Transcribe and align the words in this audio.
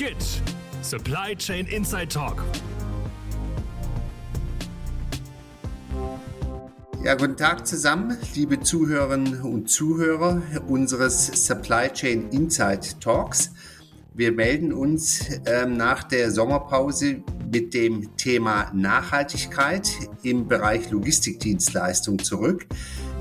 GIT 0.00 0.40
Supply 0.80 1.36
Chain 1.36 1.66
Inside 1.66 2.08
Talk. 2.08 2.42
Ja, 7.04 7.14
guten 7.16 7.36
Tag 7.36 7.66
zusammen, 7.66 8.16
liebe 8.34 8.60
Zuhörerinnen 8.60 9.42
und 9.42 9.68
Zuhörer 9.68 10.40
unseres 10.68 11.26
Supply 11.46 11.90
Chain 11.92 12.30
Inside 12.30 12.98
Talks. 12.98 13.52
Wir 14.14 14.32
melden 14.32 14.72
uns 14.72 15.20
ähm, 15.44 15.76
nach 15.76 16.04
der 16.04 16.30
Sommerpause 16.30 17.22
mit 17.52 17.74
dem 17.74 18.16
Thema 18.16 18.70
Nachhaltigkeit 18.72 19.90
im 20.22 20.48
Bereich 20.48 20.90
Logistikdienstleistung 20.90 22.18
zurück. 22.20 22.66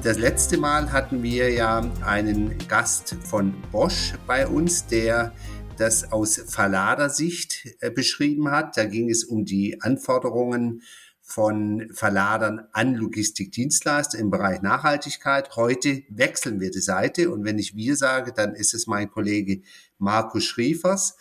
Das 0.02 0.17
letzte 0.17 0.57
Mal 0.57 0.93
hatten 0.93 1.23
wir 1.23 1.52
ja 1.52 1.81
einen 2.05 2.57
Gast 2.70 3.17
von 3.25 3.53
Bosch 3.70 4.13
bei 4.25 4.48
uns, 4.48 4.85
der 4.88 5.34
das 5.79 6.11
aus 6.11 6.41
Verladersicht 6.47 7.67
äh, 7.79 7.89
beschrieben 7.89 8.51
hat. 8.51 8.77
Da 8.77 8.85
ging 8.85 9.09
es 9.09 9.23
um 9.23 9.45
die 9.45 9.81
Anforderungen 9.81 10.81
von 11.21 11.89
Verladern 11.93 12.67
an 12.71 12.95
Logistikdienstleister 12.95 14.17
im 14.17 14.31
Bereich 14.31 14.61
Nachhaltigkeit. 14.61 15.55
Heute 15.55 16.01
wechseln 16.09 16.59
wir 16.59 16.71
die 16.71 16.79
Seite 16.79 17.29
und 17.29 17.45
wenn 17.45 17.59
ich 17.59 17.75
wir 17.75 17.95
sage, 17.95 18.34
dann 18.34 18.55
ist 18.55 18.73
es 18.73 18.87
mein 18.87 19.11
Kollege 19.11 19.61
Markus 19.99 20.45
Schriefers, 20.45 21.15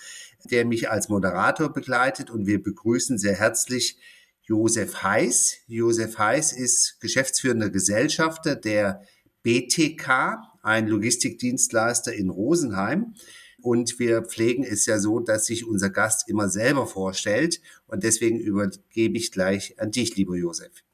der 0.51 0.65
mich 0.65 0.91
als 0.91 1.11
Moderator 1.11 1.73
begleitet 1.73 2.31
und 2.31 2.47
wir 2.47 2.63
begrüßen 2.63 3.19
sehr 3.19 3.35
herzlich 3.35 3.99
Josef 4.45 5.03
Heiß. 5.03 5.59
Josef 5.67 6.17
Heiß 6.17 6.53
ist 6.53 7.01
geschäftsführender 7.01 7.69
Gesellschafter 7.69 8.57
der 8.57 9.03
BTK, 9.43 10.39
ein 10.63 10.89
Logistikdienstleister 10.89 12.15
in 12.15 12.31
Rosenheim. 12.31 13.15
Und 13.61 13.99
wir 13.99 14.23
pflegen 14.23 14.63
es 14.63 14.87
ja 14.87 14.99
so, 14.99 15.19
dass 15.19 15.47
sich 15.47 15.67
unser 15.67 15.91
Gast 15.91 16.29
immer 16.29 16.49
selber 16.49 16.87
vorstellt. 16.87 17.61
Und 17.87 18.05
deswegen 18.05 18.39
übergebe 18.39 19.17
ich 19.17 19.33
gleich 19.33 19.79
an 19.79 19.91
dich, 19.91 20.17
lieber 20.17 20.37
Josef. 20.37 20.85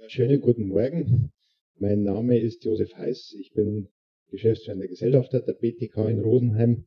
Ja, 0.00 0.08
schönen 0.08 0.40
guten 0.40 0.68
Morgen. 0.68 1.30
Mein 1.78 2.02
Name 2.02 2.40
ist 2.40 2.64
Josef 2.64 2.94
Heiß. 2.94 3.36
Ich 3.38 3.52
bin 3.52 3.88
Geschäftsführender 4.30 4.88
Gesellschafter 4.88 5.40
der 5.40 5.54
BTK 5.54 6.08
in 6.08 6.20
Rosenheim. 6.20 6.86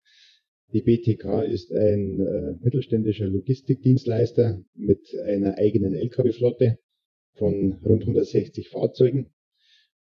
Die 0.73 0.81
BTK 0.81 1.43
ist 1.43 1.71
ein 1.71 2.19
äh, 2.19 2.53
mittelständischer 2.63 3.27
Logistikdienstleister 3.27 4.63
mit 4.73 5.01
einer 5.25 5.57
eigenen 5.57 5.93
Lkw-Flotte 5.93 6.79
von 7.33 7.73
rund 7.83 8.01
160 8.03 8.69
Fahrzeugen. 8.69 9.31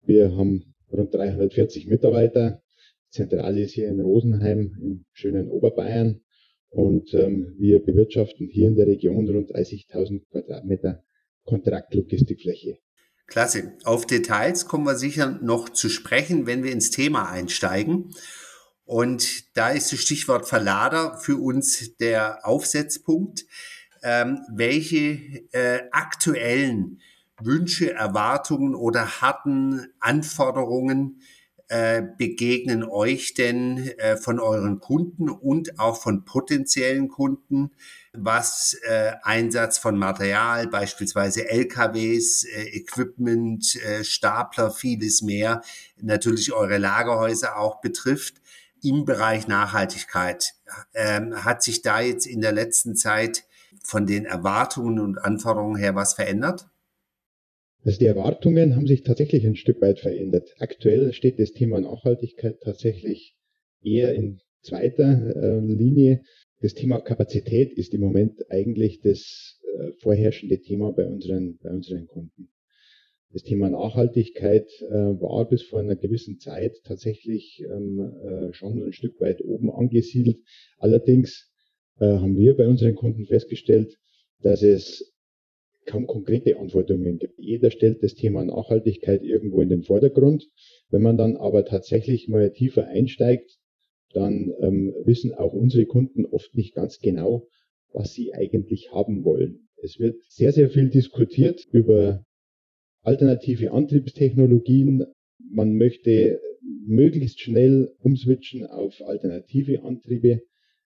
Wir 0.02 0.36
haben 0.36 0.74
rund 0.90 1.14
340 1.14 1.86
Mitarbeiter 1.86 2.62
Zentrale 3.10 3.62
ist 3.62 3.72
hier 3.72 3.88
in 3.88 4.00
Rosenheim 4.00 4.76
im 4.80 5.04
schönen 5.12 5.48
Oberbayern 5.48 6.20
und 6.70 7.14
ähm, 7.14 7.54
wir 7.58 7.82
bewirtschaften 7.84 8.48
hier 8.48 8.68
in 8.68 8.74
der 8.74 8.86
Region 8.86 9.28
rund 9.28 9.50
30.000 9.50 10.28
Quadratmeter 10.30 11.02
Kontraktlogistikfläche. 11.44 12.78
Klasse. 13.26 13.72
Auf 13.84 14.06
Details 14.06 14.66
kommen 14.66 14.84
wir 14.84 14.96
sicher 14.96 15.38
noch 15.42 15.68
zu 15.68 15.88
sprechen, 15.88 16.46
wenn 16.46 16.62
wir 16.62 16.72
ins 16.72 16.90
Thema 16.90 17.30
einsteigen. 17.30 18.14
Und 18.84 19.56
da 19.56 19.70
ist 19.70 19.92
das 19.92 20.00
Stichwort 20.00 20.48
Verlader 20.48 21.18
für 21.18 21.36
uns 21.36 21.96
der 21.96 22.46
Aufsetzpunkt. 22.46 23.44
Ähm, 24.02 24.40
welche 24.54 25.18
äh, 25.52 25.80
aktuellen 25.90 27.00
Wünsche, 27.42 27.92
Erwartungen 27.92 28.74
oder 28.74 29.20
harten 29.20 29.88
Anforderungen 29.98 31.20
äh, 31.68 32.02
begegnen 32.16 32.84
euch 32.84 33.34
denn 33.34 33.78
äh, 33.98 34.16
von 34.16 34.38
euren 34.38 34.78
Kunden 34.78 35.28
und 35.28 35.78
auch 35.80 36.00
von 36.00 36.24
potenziellen 36.24 37.08
Kunden, 37.08 37.72
was 38.12 38.76
äh, 38.88 39.12
Einsatz 39.22 39.78
von 39.78 39.98
Material, 39.98 40.68
beispielsweise 40.68 41.48
LKWs, 41.48 42.44
äh, 42.44 42.76
Equipment, 42.76 43.74
äh, 43.82 44.04
Stapler, 44.04 44.70
vieles 44.70 45.22
mehr, 45.22 45.62
natürlich 46.00 46.52
eure 46.52 46.78
Lagerhäuser 46.78 47.58
auch 47.58 47.80
betrifft? 47.80 48.36
Im 48.82 49.04
Bereich 49.04 49.48
Nachhaltigkeit 49.48 50.54
ähm, 50.94 51.44
hat 51.44 51.62
sich 51.62 51.82
da 51.82 52.00
jetzt 52.00 52.26
in 52.26 52.40
der 52.40 52.52
letzten 52.52 52.94
Zeit 52.94 53.44
von 53.82 54.06
den 54.06 54.24
Erwartungen 54.26 55.00
und 55.00 55.18
Anforderungen 55.18 55.76
her 55.76 55.94
was 55.94 56.14
verändert? 56.14 56.68
Also 57.86 58.00
die 58.00 58.06
Erwartungen 58.06 58.74
haben 58.74 58.88
sich 58.88 59.04
tatsächlich 59.04 59.46
ein 59.46 59.54
Stück 59.54 59.80
weit 59.80 60.00
verändert. 60.00 60.56
Aktuell 60.58 61.12
steht 61.12 61.38
das 61.38 61.52
Thema 61.52 61.80
Nachhaltigkeit 61.80 62.58
tatsächlich 62.60 63.36
eher 63.80 64.12
in 64.12 64.40
zweiter 64.60 65.36
äh, 65.36 65.60
Linie. 65.60 66.22
Das 66.60 66.74
Thema 66.74 66.98
Kapazität 67.00 67.72
ist 67.78 67.94
im 67.94 68.00
Moment 68.00 68.50
eigentlich 68.50 69.02
das 69.02 69.60
äh, 69.78 69.92
vorherrschende 70.00 70.60
Thema 70.60 70.90
bei 70.90 71.06
unseren, 71.06 71.58
bei 71.62 71.70
unseren 71.70 72.08
Kunden. 72.08 72.48
Das 73.30 73.44
Thema 73.44 73.70
Nachhaltigkeit 73.70 74.68
äh, 74.80 74.92
war 74.92 75.48
bis 75.48 75.62
vor 75.62 75.78
einer 75.78 75.94
gewissen 75.94 76.40
Zeit 76.40 76.72
tatsächlich 76.82 77.62
ähm, 77.72 78.00
äh, 78.00 78.52
schon 78.52 78.82
ein 78.82 78.94
Stück 78.94 79.20
weit 79.20 79.44
oben 79.44 79.70
angesiedelt. 79.70 80.38
Allerdings 80.78 81.52
haben 81.98 82.36
wir 82.36 82.54
bei 82.58 82.68
unseren 82.68 82.94
Kunden 82.94 83.24
festgestellt, 83.24 83.96
dass 84.42 84.62
es 84.62 85.15
kaum 85.86 86.06
konkrete 86.06 86.58
Antworten 86.58 87.18
gibt. 87.18 87.38
Jeder 87.38 87.70
stellt 87.70 88.02
das 88.02 88.14
Thema 88.14 88.44
Nachhaltigkeit 88.44 89.22
irgendwo 89.22 89.60
in 89.62 89.68
den 89.68 89.82
Vordergrund. 89.82 90.48
Wenn 90.90 91.02
man 91.02 91.16
dann 91.16 91.36
aber 91.36 91.64
tatsächlich 91.64 92.28
mal 92.28 92.52
tiefer 92.52 92.86
einsteigt, 92.86 93.58
dann 94.12 94.52
ähm, 94.60 94.94
wissen 95.04 95.32
auch 95.34 95.52
unsere 95.52 95.86
Kunden 95.86 96.24
oft 96.26 96.54
nicht 96.54 96.74
ganz 96.74 96.98
genau, 97.00 97.46
was 97.92 98.12
sie 98.12 98.34
eigentlich 98.34 98.92
haben 98.92 99.24
wollen. 99.24 99.68
Es 99.82 99.98
wird 99.98 100.22
sehr, 100.28 100.52
sehr 100.52 100.70
viel 100.70 100.90
diskutiert 100.90 101.66
über 101.70 102.24
alternative 103.02 103.72
Antriebstechnologien. 103.72 105.04
Man 105.38 105.76
möchte 105.76 106.40
möglichst 106.86 107.40
schnell 107.40 107.92
umswitchen 108.00 108.66
auf 108.66 109.00
alternative 109.02 109.82
Antriebe, 109.82 110.42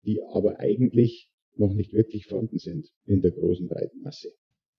die 0.06 0.22
aber 0.24 0.60
eigentlich 0.60 1.30
noch 1.56 1.74
nicht 1.74 1.94
wirklich 1.94 2.26
vorhanden 2.26 2.58
sind 2.58 2.90
in 3.06 3.22
der 3.22 3.32
großen 3.32 3.68
breiten 3.68 4.02
Masse. 4.02 4.32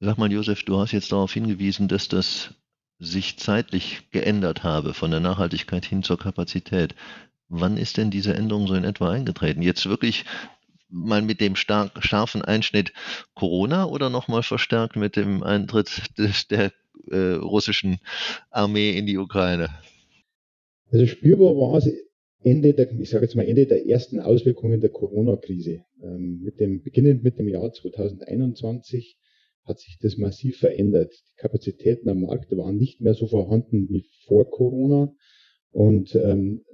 Sag 0.04 0.18
mal, 0.18 0.32
Josef, 0.32 0.64
du 0.64 0.78
hast 0.78 0.90
jetzt 0.90 1.12
darauf 1.12 1.32
hingewiesen, 1.32 1.86
dass 1.86 2.08
das 2.08 2.56
sich 2.98 3.38
zeitlich 3.38 4.10
geändert 4.10 4.64
habe 4.64 4.94
von 4.94 5.12
der 5.12 5.20
Nachhaltigkeit 5.20 5.84
hin 5.84 6.02
zur 6.02 6.18
Kapazität. 6.18 6.96
Wann 7.48 7.76
ist 7.76 7.98
denn 7.98 8.10
diese 8.10 8.34
Änderung 8.34 8.66
so 8.66 8.74
in 8.74 8.82
etwa 8.82 9.12
eingetreten? 9.12 9.62
Jetzt 9.62 9.88
wirklich 9.88 10.24
mal 10.88 11.22
mit 11.22 11.40
dem 11.40 11.54
stark, 11.54 12.04
scharfen 12.04 12.42
Einschnitt 12.42 12.92
Corona 13.34 13.84
oder 13.84 14.10
nochmal 14.10 14.42
verstärkt 14.42 14.96
mit 14.96 15.14
dem 15.14 15.44
Eintritt 15.44 16.02
des, 16.18 16.48
der 16.48 16.72
äh, 17.08 17.34
russischen 17.34 18.00
Armee 18.50 18.98
in 18.98 19.06
die 19.06 19.18
Ukraine? 19.18 19.68
Also 20.90 21.06
spürbar 21.06 21.54
war 21.54 21.78
es 21.78 21.88
Ende 22.42 22.74
der, 22.74 22.90
ich 22.90 23.10
sage 23.10 23.26
jetzt 23.26 23.36
mal 23.36 23.46
Ende 23.46 23.66
der 23.66 23.86
ersten 23.86 24.18
Auswirkungen 24.18 24.80
der 24.80 24.90
Corona-Krise. 24.90 25.84
Ähm, 26.02 26.40
mit 26.42 26.58
dem, 26.58 26.82
beginnend 26.82 27.22
mit 27.22 27.38
dem 27.38 27.46
Jahr 27.46 27.72
2021 27.72 29.16
hat 29.64 29.78
sich 29.78 29.98
das 30.00 30.16
massiv 30.16 30.58
verändert. 30.58 31.12
Die 31.12 31.36
Kapazitäten 31.36 32.08
am 32.08 32.22
Markt 32.22 32.50
waren 32.56 32.76
nicht 32.76 33.00
mehr 33.00 33.14
so 33.14 33.26
vorhanden 33.26 33.88
wie 33.88 34.04
vor 34.26 34.50
Corona. 34.50 35.14
Und 35.70 36.14
ähm, 36.14 36.64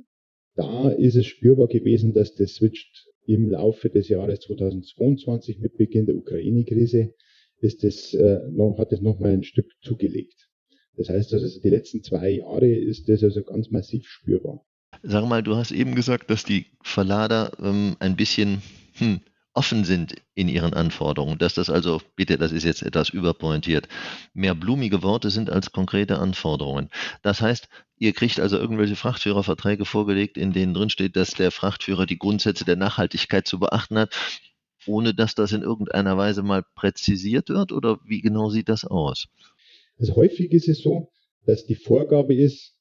da 0.55 0.91
ist 0.91 1.17
es 1.17 1.27
spürbar 1.27 1.69
gewesen, 1.69 2.15
dass 2.15 2.35
das 2.35 2.55
switcht 2.55 3.07
im 3.27 3.51
Laufe 3.51 3.91
des 3.91 4.09
Jahres 4.09 4.41
2022 4.41 5.61
mit 5.61 5.77
Beginn 5.77 6.07
der 6.07 6.17
Ukraine-Krise 6.17 7.15
ist 7.61 7.85
es 7.85 8.15
äh, 8.15 8.41
noch, 8.51 8.79
hat 8.79 8.93
es 8.93 9.01
noch 9.01 9.19
mal 9.19 9.33
ein 9.33 9.43
Stück 9.43 9.71
zugelegt. 9.83 10.49
Das 10.97 11.09
heißt 11.09 11.33
also, 11.35 11.61
die 11.61 11.69
letzten 11.69 12.03
zwei 12.03 12.31
Jahre 12.31 12.69
ist 12.69 13.09
das 13.09 13.23
also 13.23 13.43
ganz 13.43 13.71
massiv 13.71 14.07
spürbar. 14.07 14.65
Sag 15.03 15.29
mal, 15.29 15.43
du 15.43 15.55
hast 15.55 15.71
eben 15.71 15.95
gesagt, 15.95 16.31
dass 16.31 16.45
die 16.45 16.67
Verlader 16.83 17.53
ähm, 17.63 17.97
ein 18.01 18.17
bisschen 18.17 18.63
hm, 18.95 19.21
offen 19.55 19.85
sind 19.85 20.15
in 20.35 20.49
ihren 20.49 20.75
Anforderungen, 20.75 21.39
dass 21.39 21.55
das 21.55 21.71
also, 21.71 22.01
bitte, 22.17 22.39
das 22.39 22.53
ist 22.53 22.65
jetzt 22.65 22.83
etwas 22.83 23.09
überpointiert, 23.09 23.89
mehr 24.33 24.55
blumige 24.55 25.03
Worte 25.03 25.31
sind 25.31 25.51
als 25.51 25.73
konkrete 25.73 26.19
Anforderungen. 26.19 26.91
Das 27.23 27.41
heißt, 27.41 27.69
ihr 27.99 28.13
kriegt 28.13 28.39
also 28.39 28.57
irgendwelche 28.57 28.97
Frachtführerverträge 28.97 29.85
vorgelegt, 29.85 30.37
in 30.37 30.53
denen 30.53 30.75
drin 30.75 30.91
steht, 30.91 31.17
dass 31.17 31.31
der 31.31 31.51
Frachtführer 31.51 32.07
die 32.07 32.19
Grundsätze 32.19 32.65
der 32.65 32.77
Nachhaltigkeit 32.77 33.47
zu 33.49 33.59
beachten 33.59 33.99
hat, 33.99 34.15
ohne 34.87 35.15
dass 35.15 35.35
das 35.35 35.53
in 35.53 35.63
irgendeiner 35.63 36.17
Weise 36.17 36.43
mal 36.43 36.63
präzisiert 36.75 37.49
wird? 37.49 37.73
Oder 37.73 37.99
wie 38.05 38.21
genau 38.21 38.51
sieht 38.51 38.69
das 38.69 38.85
aus? 38.85 39.27
Also 39.99 40.15
häufig 40.15 40.53
ist 40.53 40.69
es 40.69 40.83
so, 40.83 41.11
dass 41.47 41.67
die 41.67 41.75
Vorgabe 41.75 42.35
ist, 42.35 42.75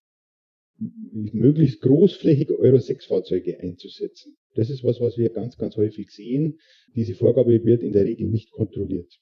möglichst 0.80 1.82
großflächig 1.82 2.52
Euro 2.52 2.78
6 2.78 3.06
Fahrzeuge 3.06 3.60
einzusetzen. 3.60 4.38
Das 4.58 4.72
ist 4.72 4.84
was, 4.84 5.00
was 5.00 5.20
wir 5.20 5.30
ganz, 5.30 5.56
ganz 5.58 5.78
häufig 5.78 6.10
sehen. 6.10 6.58
Diese 6.96 7.14
Vorgabe 7.14 7.64
wird 7.64 7.84
in 7.84 7.92
der 7.92 8.06
Regel 8.06 8.28
nicht 8.28 8.50
kontrolliert. 8.52 9.20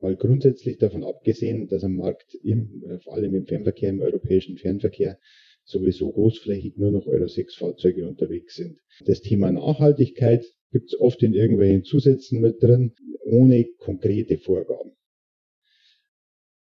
Weil 0.00 0.14
grundsätzlich 0.14 0.78
davon 0.78 1.02
abgesehen, 1.02 1.66
dass 1.66 1.82
am 1.82 1.96
Markt, 1.96 2.32
im, 2.44 2.84
äh, 2.84 3.00
vor 3.00 3.14
allem 3.14 3.34
im 3.34 3.46
Fernverkehr, 3.46 3.90
im 3.90 4.00
europäischen 4.00 4.56
Fernverkehr, 4.56 5.18
sowieso 5.64 6.12
großflächig 6.12 6.76
nur 6.76 6.92
noch 6.92 7.08
Euro 7.08 7.26
6 7.26 7.56
Fahrzeuge 7.56 8.06
unterwegs 8.06 8.54
sind. 8.54 8.78
Das 9.04 9.20
Thema 9.20 9.50
Nachhaltigkeit 9.50 10.44
gibt 10.70 10.92
es 10.92 11.00
oft 11.00 11.24
in 11.24 11.34
irgendwelchen 11.34 11.82
Zusätzen 11.82 12.40
mit 12.40 12.62
drin, 12.62 12.94
ohne 13.24 13.64
konkrete 13.78 14.38
Vorgaben. 14.38 14.92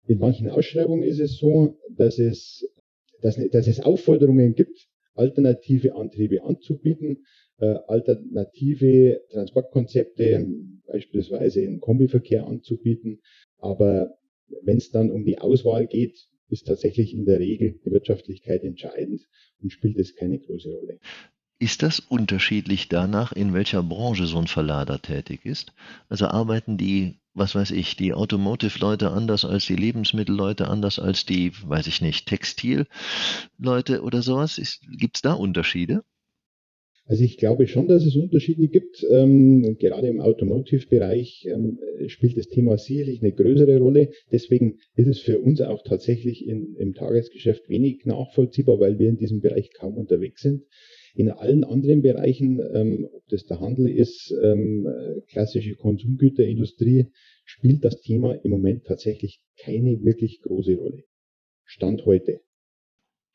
In 0.09 0.19
manchen 0.19 0.51
Ausschreibungen 0.51 1.05
ist 1.05 1.21
es 1.21 1.37
so, 1.37 1.79
dass 1.97 2.19
es, 2.19 2.69
dass, 3.21 3.37
dass 3.53 3.69
es 3.69 3.79
Aufforderungen 3.79 4.55
gibt, 4.55 4.89
alternative 5.21 5.95
Antriebe 5.95 6.43
anzubieten, 6.43 7.27
äh, 7.59 7.75
alternative 7.87 9.21
Transportkonzepte, 9.31 10.49
beispielsweise 10.87 11.61
im 11.61 11.81
Kombiverkehr 11.81 12.47
anzubieten. 12.47 13.21
Aber 13.59 14.19
wenn 14.63 14.79
es 14.79 14.91
dann 14.91 15.11
um 15.11 15.25
die 15.25 15.39
Auswahl 15.39 15.87
geht, 15.87 16.27
ist 16.49 16.67
tatsächlich 16.67 17.15
in 17.15 17.27
der 17.27 17.39
Regel 17.39 17.79
die 17.85 17.93
Wirtschaftlichkeit 17.93 18.65
entscheidend 18.65 19.29
und 19.63 19.71
spielt 19.71 19.99
es 19.99 20.17
keine 20.17 20.39
große 20.39 20.71
Rolle. 20.71 20.99
Ist 21.59 21.83
das 21.83 22.01
unterschiedlich 22.01 22.89
danach, 22.89 23.33
in 23.33 23.53
welcher 23.53 23.83
Branche 23.83 24.25
so 24.25 24.39
ein 24.39 24.47
Verlader 24.47 25.03
tätig 25.03 25.45
ist? 25.45 25.75
Also 26.09 26.27
arbeiten 26.27 26.79
die, 26.79 27.20
was 27.35 27.55
weiß 27.55 27.71
ich, 27.73 27.97
die 27.97 28.13
Automotive-Leute 28.13 29.11
anders 29.11 29.45
als 29.45 29.67
die 29.67 29.77
Lebensmittelleute, 29.77 30.69
anders 30.69 30.99
als 30.99 31.25
die, 31.25 31.53
weiß 31.65 31.87
ich 31.87 32.01
nicht, 32.01 32.27
Textil-Leute 32.27 34.03
oder 34.03 34.23
sowas? 34.23 34.61
Gibt 34.99 35.17
es 35.17 35.23
da 35.23 35.35
Unterschiede? 35.35 36.03
Also 37.11 37.25
ich 37.25 37.39
glaube 37.39 37.67
schon, 37.67 37.89
dass 37.89 38.07
es 38.07 38.15
Unterschiede 38.15 38.69
gibt. 38.69 39.05
Ähm, 39.11 39.77
gerade 39.81 40.07
im 40.07 40.21
Automotive-Bereich 40.21 41.45
ähm, 41.51 41.81
spielt 42.07 42.37
das 42.37 42.47
Thema 42.47 42.79
sicherlich 42.79 43.21
eine 43.21 43.33
größere 43.33 43.79
Rolle. 43.79 44.11
Deswegen 44.31 44.79
ist 44.95 45.09
es 45.09 45.19
für 45.19 45.41
uns 45.41 45.61
auch 45.61 45.83
tatsächlich 45.83 46.47
in, 46.47 46.77
im 46.77 46.95
Tagesgeschäft 46.95 47.69
wenig 47.69 48.05
nachvollziehbar, 48.05 48.79
weil 48.79 49.01
wir 49.01 49.09
in 49.09 49.17
diesem 49.17 49.41
Bereich 49.41 49.73
kaum 49.73 49.97
unterwegs 49.97 50.43
sind. 50.43 50.63
In 51.15 51.31
allen 51.31 51.65
anderen 51.65 52.03
Bereichen, 52.03 52.61
ähm, 52.73 53.09
ob 53.13 53.27
das 53.29 53.47
der 53.47 53.61
Handel 53.61 53.89
ist, 53.89 54.33
ähm, 54.43 54.89
klassische 55.29 55.75
Konsumgüterindustrie, 55.75 57.07
spielt 57.45 57.85
das 57.85 58.01
Thema 58.01 58.35
im 58.45 58.51
Moment 58.51 58.85
tatsächlich 58.87 59.43
keine 59.59 60.03
wirklich 60.05 60.41
große 60.43 60.77
Rolle. 60.77 61.05
Stand 61.65 62.07
heute. 62.07 62.41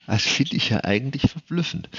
Das 0.07 0.23
finde 0.23 0.57
ich 0.57 0.69
ja 0.69 0.83
eigentlich 0.83 1.23
verblüffend. 1.23 1.89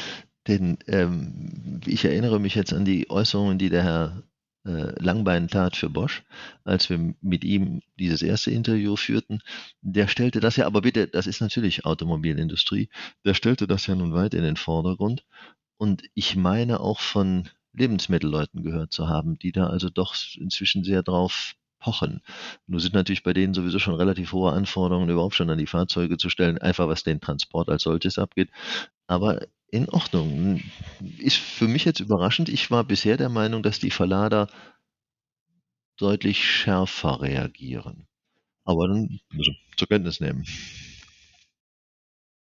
Denn 0.46 0.78
ähm, 0.86 1.80
ich 1.86 2.04
erinnere 2.04 2.38
mich 2.38 2.54
jetzt 2.54 2.72
an 2.72 2.84
die 2.84 3.10
Äußerungen, 3.10 3.58
die 3.58 3.68
der 3.68 3.82
Herr 3.82 4.22
äh, 4.64 4.92
Langbein 5.02 5.48
tat 5.48 5.76
für 5.76 5.90
Bosch, 5.90 6.24
als 6.64 6.88
wir 6.88 7.14
mit 7.20 7.44
ihm 7.44 7.82
dieses 7.98 8.22
erste 8.22 8.50
Interview 8.50 8.96
führten. 8.96 9.40
Der 9.80 10.08
stellte 10.08 10.40
das 10.40 10.56
ja, 10.56 10.66
aber 10.66 10.82
bitte, 10.82 11.08
das 11.08 11.26
ist 11.26 11.40
natürlich 11.40 11.84
Automobilindustrie, 11.84 12.88
der 13.24 13.34
stellte 13.34 13.66
das 13.66 13.86
ja 13.86 13.94
nun 13.94 14.12
weit 14.12 14.34
in 14.34 14.42
den 14.42 14.56
Vordergrund. 14.56 15.24
Und 15.78 16.02
ich 16.14 16.36
meine 16.36 16.80
auch 16.80 17.00
von 17.00 17.48
Lebensmittelleuten 17.72 18.62
gehört 18.62 18.92
zu 18.92 19.08
haben, 19.08 19.38
die 19.38 19.52
da 19.52 19.66
also 19.66 19.90
doch 19.90 20.14
inzwischen 20.36 20.84
sehr 20.84 21.02
drauf 21.02 21.54
pochen. 21.78 22.22
Nun 22.66 22.80
sind 22.80 22.94
natürlich 22.94 23.22
bei 23.22 23.34
denen 23.34 23.52
sowieso 23.52 23.78
schon 23.78 23.94
relativ 23.94 24.32
hohe 24.32 24.52
Anforderungen 24.52 25.10
überhaupt 25.10 25.34
schon 25.34 25.50
an 25.50 25.58
die 25.58 25.66
Fahrzeuge 25.66 26.16
zu 26.16 26.30
stellen, 26.30 26.58
einfach 26.58 26.88
was 26.88 27.04
den 27.04 27.20
Transport 27.20 27.68
als 27.68 27.82
solches 27.82 28.18
abgeht. 28.18 28.50
Aber 29.06 29.40
in 29.70 29.88
Ordnung. 29.88 30.62
Ist 31.18 31.36
für 31.36 31.68
mich 31.68 31.84
jetzt 31.84 32.00
überraschend. 32.00 32.48
Ich 32.48 32.70
war 32.70 32.84
bisher 32.84 33.16
der 33.16 33.28
Meinung, 33.28 33.62
dass 33.62 33.78
die 33.78 33.90
Verlader 33.90 34.48
deutlich 35.98 36.44
schärfer 36.44 37.20
reagieren. 37.22 38.06
Aber 38.64 38.88
dann 38.88 39.20
also, 39.36 39.52
zur 39.76 39.88
Kenntnis 39.88 40.20
nehmen. 40.20 40.44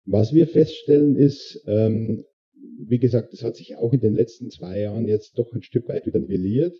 Was 0.06 0.32
wir 0.32 0.46
feststellen 0.46 1.16
ist, 1.16 1.62
ähm, 1.66 2.24
wie 2.86 2.98
gesagt, 2.98 3.32
das 3.32 3.42
hat 3.42 3.56
sich 3.56 3.76
auch 3.76 3.92
in 3.92 4.00
den 4.00 4.14
letzten 4.14 4.50
zwei 4.50 4.80
Jahren 4.80 5.06
jetzt 5.06 5.38
doch 5.38 5.52
ein 5.52 5.62
Stück 5.62 5.88
weit 5.88 6.06
wieder 6.06 6.20
nivelliert. 6.20 6.76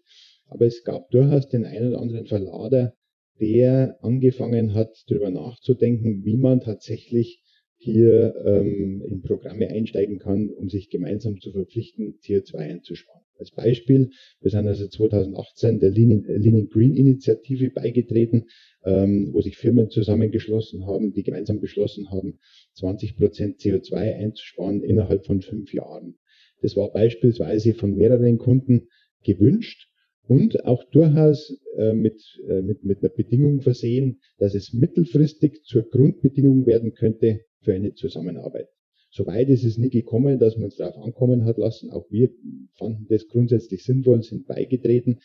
Aber 0.47 0.67
es 0.67 0.85
gab 0.85 1.11
durchaus 1.11 1.49
den 1.49 1.65
einen 1.65 1.89
oder 1.89 2.01
anderen 2.01 2.27
Verlader, 2.27 2.95
der 3.41 3.99
angefangen 4.03 4.75
hat, 4.75 5.05
darüber 5.09 5.31
nachzudenken, 5.31 6.25
wie 6.25 6.37
man 6.37 6.61
tatsächlich 6.61 7.41
hier 7.77 8.35
ähm, 8.45 9.03
in 9.07 9.23
Programme 9.23 9.69
einsteigen 9.69 10.19
kann, 10.19 10.51
um 10.51 10.69
sich 10.69 10.91
gemeinsam 10.91 11.41
zu 11.41 11.53
verpflichten, 11.53 12.19
CO2 12.23 12.57
einzusparen. 12.57 13.24
Als 13.37 13.51
Beispiel, 13.51 14.11
wir 14.41 14.51
sind 14.51 14.67
also 14.67 14.87
2018 14.87 15.81
der 15.81 15.91
Lean, 15.91 16.69
Green 16.71 16.95
Initiative 16.95 17.71
beigetreten, 17.71 18.45
ähm, 18.85 19.31
wo 19.33 19.41
sich 19.41 19.57
Firmen 19.57 19.91
zusammengeschlossen 19.91 20.87
haben, 20.87 21.13
die 21.13 21.25
gemeinsam 21.25 21.61
beschlossen 21.61 22.11
haben, 22.11 22.39
20 22.75 23.17
Prozent 23.17 23.61
CO2 23.61 23.97
einzusparen 23.97 24.83
innerhalb 24.83 25.27
von 25.27 25.41
fünf 25.41 25.73
Jahren. 25.73 26.17
Das 26.63 26.77
war 26.77 26.93
beispielsweise 26.93 27.75
von 27.75 27.97
mehreren 27.97 28.39
Kunden 28.39 28.89
gewünscht 29.25 29.89
und 30.27 30.65
auch 30.65 30.85
durchaus 30.85 31.59
äh, 31.77 31.93
mit, 31.93 32.23
äh, 32.49 32.63
mit, 32.63 32.85
mit 32.85 33.03
einer 33.03 33.11
Bedingung 33.11 33.61
versehen, 33.61 34.21
dass 34.39 34.55
es 34.55 34.73
mittelfristig 34.73 35.63
zur 35.65 35.83
Grundbedingung 35.83 36.67
werden 36.67 36.95
könnte 36.95 37.41
für 37.61 37.75
eine 37.75 37.95
Zusammenarbeit. 37.95 38.69
Soweit 39.17 39.49
ist 39.49 39.63
es 39.63 39.79
nie 39.79 39.91
gekommen, 39.91 40.41
dass 40.41 40.57
man 40.57 40.69
es 40.69 40.77
darauf 40.77 40.97
ankommen 41.05 41.45
hat 41.45 41.57
lassen. 41.57 41.93
Auch 41.93 42.11
wir 42.11 42.31
fanden 42.75 43.07
das 43.09 43.29
grundsätzlich 43.29 43.85
sinnvoll, 43.85 44.25
sind 44.25 44.49
beigetreten. 44.49 45.21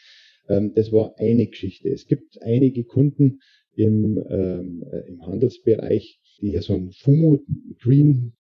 Ähm, 0.48 0.74
das 0.76 0.92
war 0.92 1.18
eine 1.18 1.48
Geschichte. 1.48 1.90
Es 1.90 2.06
gibt 2.06 2.40
einige 2.44 2.84
Kunden 2.84 3.40
im, 3.76 4.24
ähm, 4.30 4.84
äh, 4.92 5.08
im 5.08 5.26
Handelsbereich, 5.26 6.20
die 6.40 6.52
ja 6.52 6.62
so 6.62 6.74
ein 6.76 6.92
FUMO 6.92 7.40
Green 7.82 8.34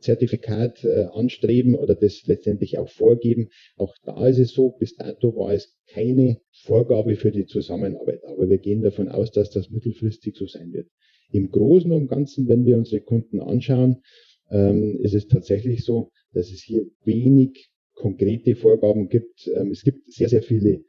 Zertifikat 0.00 0.82
äh, 0.82 1.06
anstreben 1.12 1.76
oder 1.76 1.94
das 1.94 2.26
letztendlich 2.26 2.78
auch 2.78 2.88
vorgeben. 2.88 3.50
Auch 3.76 3.94
da 4.04 4.26
ist 4.26 4.40
es 4.40 4.52
so, 4.52 4.70
bis 4.70 4.96
dato 4.96 5.36
war 5.36 5.54
es 5.54 5.78
keine 5.86 6.40
Vorgabe 6.64 7.14
für 7.14 7.30
die 7.30 7.46
Zusammenarbeit. 7.46 8.24
Aber 8.24 8.50
wir 8.50 8.58
gehen 8.58 8.82
davon 8.82 9.08
aus, 9.08 9.30
dass 9.30 9.50
das 9.50 9.70
mittelfristig 9.70 10.36
so 10.36 10.48
sein 10.48 10.72
wird. 10.72 10.88
Im 11.30 11.50
Großen 11.50 11.92
und 11.92 12.08
Ganzen, 12.08 12.48
wenn 12.48 12.66
wir 12.66 12.76
unsere 12.76 13.00
Kunden 13.00 13.40
anschauen, 13.40 14.02
ähm, 14.50 14.98
ist 15.00 15.14
es 15.14 15.26
tatsächlich 15.26 15.84
so, 15.84 16.10
dass 16.32 16.50
es 16.50 16.62
hier 16.62 16.86
wenig 17.04 17.70
konkrete 17.94 18.56
Vorgaben 18.56 19.08
gibt. 19.08 19.48
Ähm, 19.54 19.70
es 19.70 19.82
gibt 19.82 20.12
sehr, 20.12 20.28
sehr 20.28 20.42
viele 20.42 20.84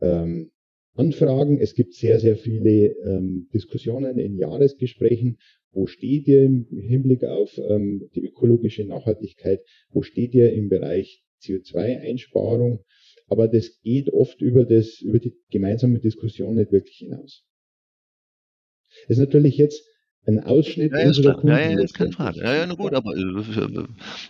ähm, 0.00 0.50
Anfragen, 0.94 1.58
es 1.58 1.74
gibt 1.74 1.94
sehr, 1.94 2.20
sehr 2.20 2.36
viele 2.36 2.88
ähm, 3.04 3.48
Diskussionen 3.54 4.18
in 4.18 4.36
Jahresgesprächen. 4.36 5.38
Wo 5.72 5.86
steht 5.86 6.26
ihr 6.26 6.42
im 6.42 6.66
Hinblick 6.70 7.24
auf 7.24 7.56
ähm, 7.58 8.10
die 8.14 8.24
ökologische 8.24 8.84
Nachhaltigkeit? 8.84 9.60
Wo 9.90 10.02
steht 10.02 10.34
ihr 10.34 10.52
im 10.52 10.68
Bereich 10.68 11.22
CO2-Einsparung? 11.42 12.84
Aber 13.28 13.46
das 13.46 13.80
geht 13.82 14.12
oft 14.12 14.40
über, 14.40 14.64
das, 14.64 15.00
über 15.00 15.20
die 15.20 15.34
gemeinsame 15.50 16.00
Diskussion 16.00 16.56
nicht 16.56 16.72
wirklich 16.72 16.96
hinaus. 16.96 17.44
Das 19.06 19.16
ist 19.16 19.24
natürlich 19.24 19.56
jetzt 19.56 19.86
ein 20.26 20.44
Ausschnitt 20.44 20.92
ja, 20.92 21.06
unserer 21.06 21.34
Kunden. 21.34 21.48
Ja, 21.48 21.58
ja, 21.58 21.86
keine 21.86 22.12
Frage. 22.12 22.40
Ja, 22.40 22.54
ja, 22.54 22.66
na 22.66 22.74
gut, 22.74 22.94
aber 22.94 23.16
äh, 23.16 23.84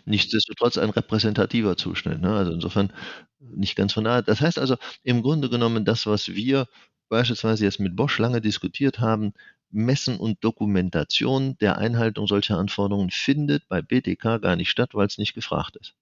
nichtsdestotrotz 0.04 0.78
ein 0.78 0.90
repräsentativer 0.90 1.76
Zuschnitt. 1.76 2.20
Ne? 2.20 2.30
Also 2.30 2.52
insofern 2.52 2.92
nicht 3.40 3.76
ganz 3.76 3.92
von 3.92 4.04
nahe. 4.04 4.23
Das 4.23 4.40
heißt 4.40 4.59
also 4.59 4.76
im 5.02 5.23
Grunde 5.23 5.50
genommen, 5.50 5.85
das, 5.85 6.06
was 6.06 6.28
wir 6.28 6.66
beispielsweise 7.09 7.64
jetzt 7.64 7.80
mit 7.80 7.97
Bosch 7.97 8.18
lange 8.18 8.40
diskutiert 8.40 9.00
haben, 9.00 9.32
Messen 9.70 10.16
und 10.16 10.42
Dokumentation 10.42 11.56
der 11.59 11.78
Einhaltung 11.78 12.26
solcher 12.26 12.59
Anforderungen 12.59 13.11
findet 13.11 13.68
bei 13.68 13.82
BTK 13.82 14.40
gar 14.40 14.56
nicht 14.56 14.70
statt, 14.70 14.90
weil 14.94 15.06
es 15.06 15.18
nicht 15.18 15.35
gefragt 15.35 15.76
ist. 15.76 15.94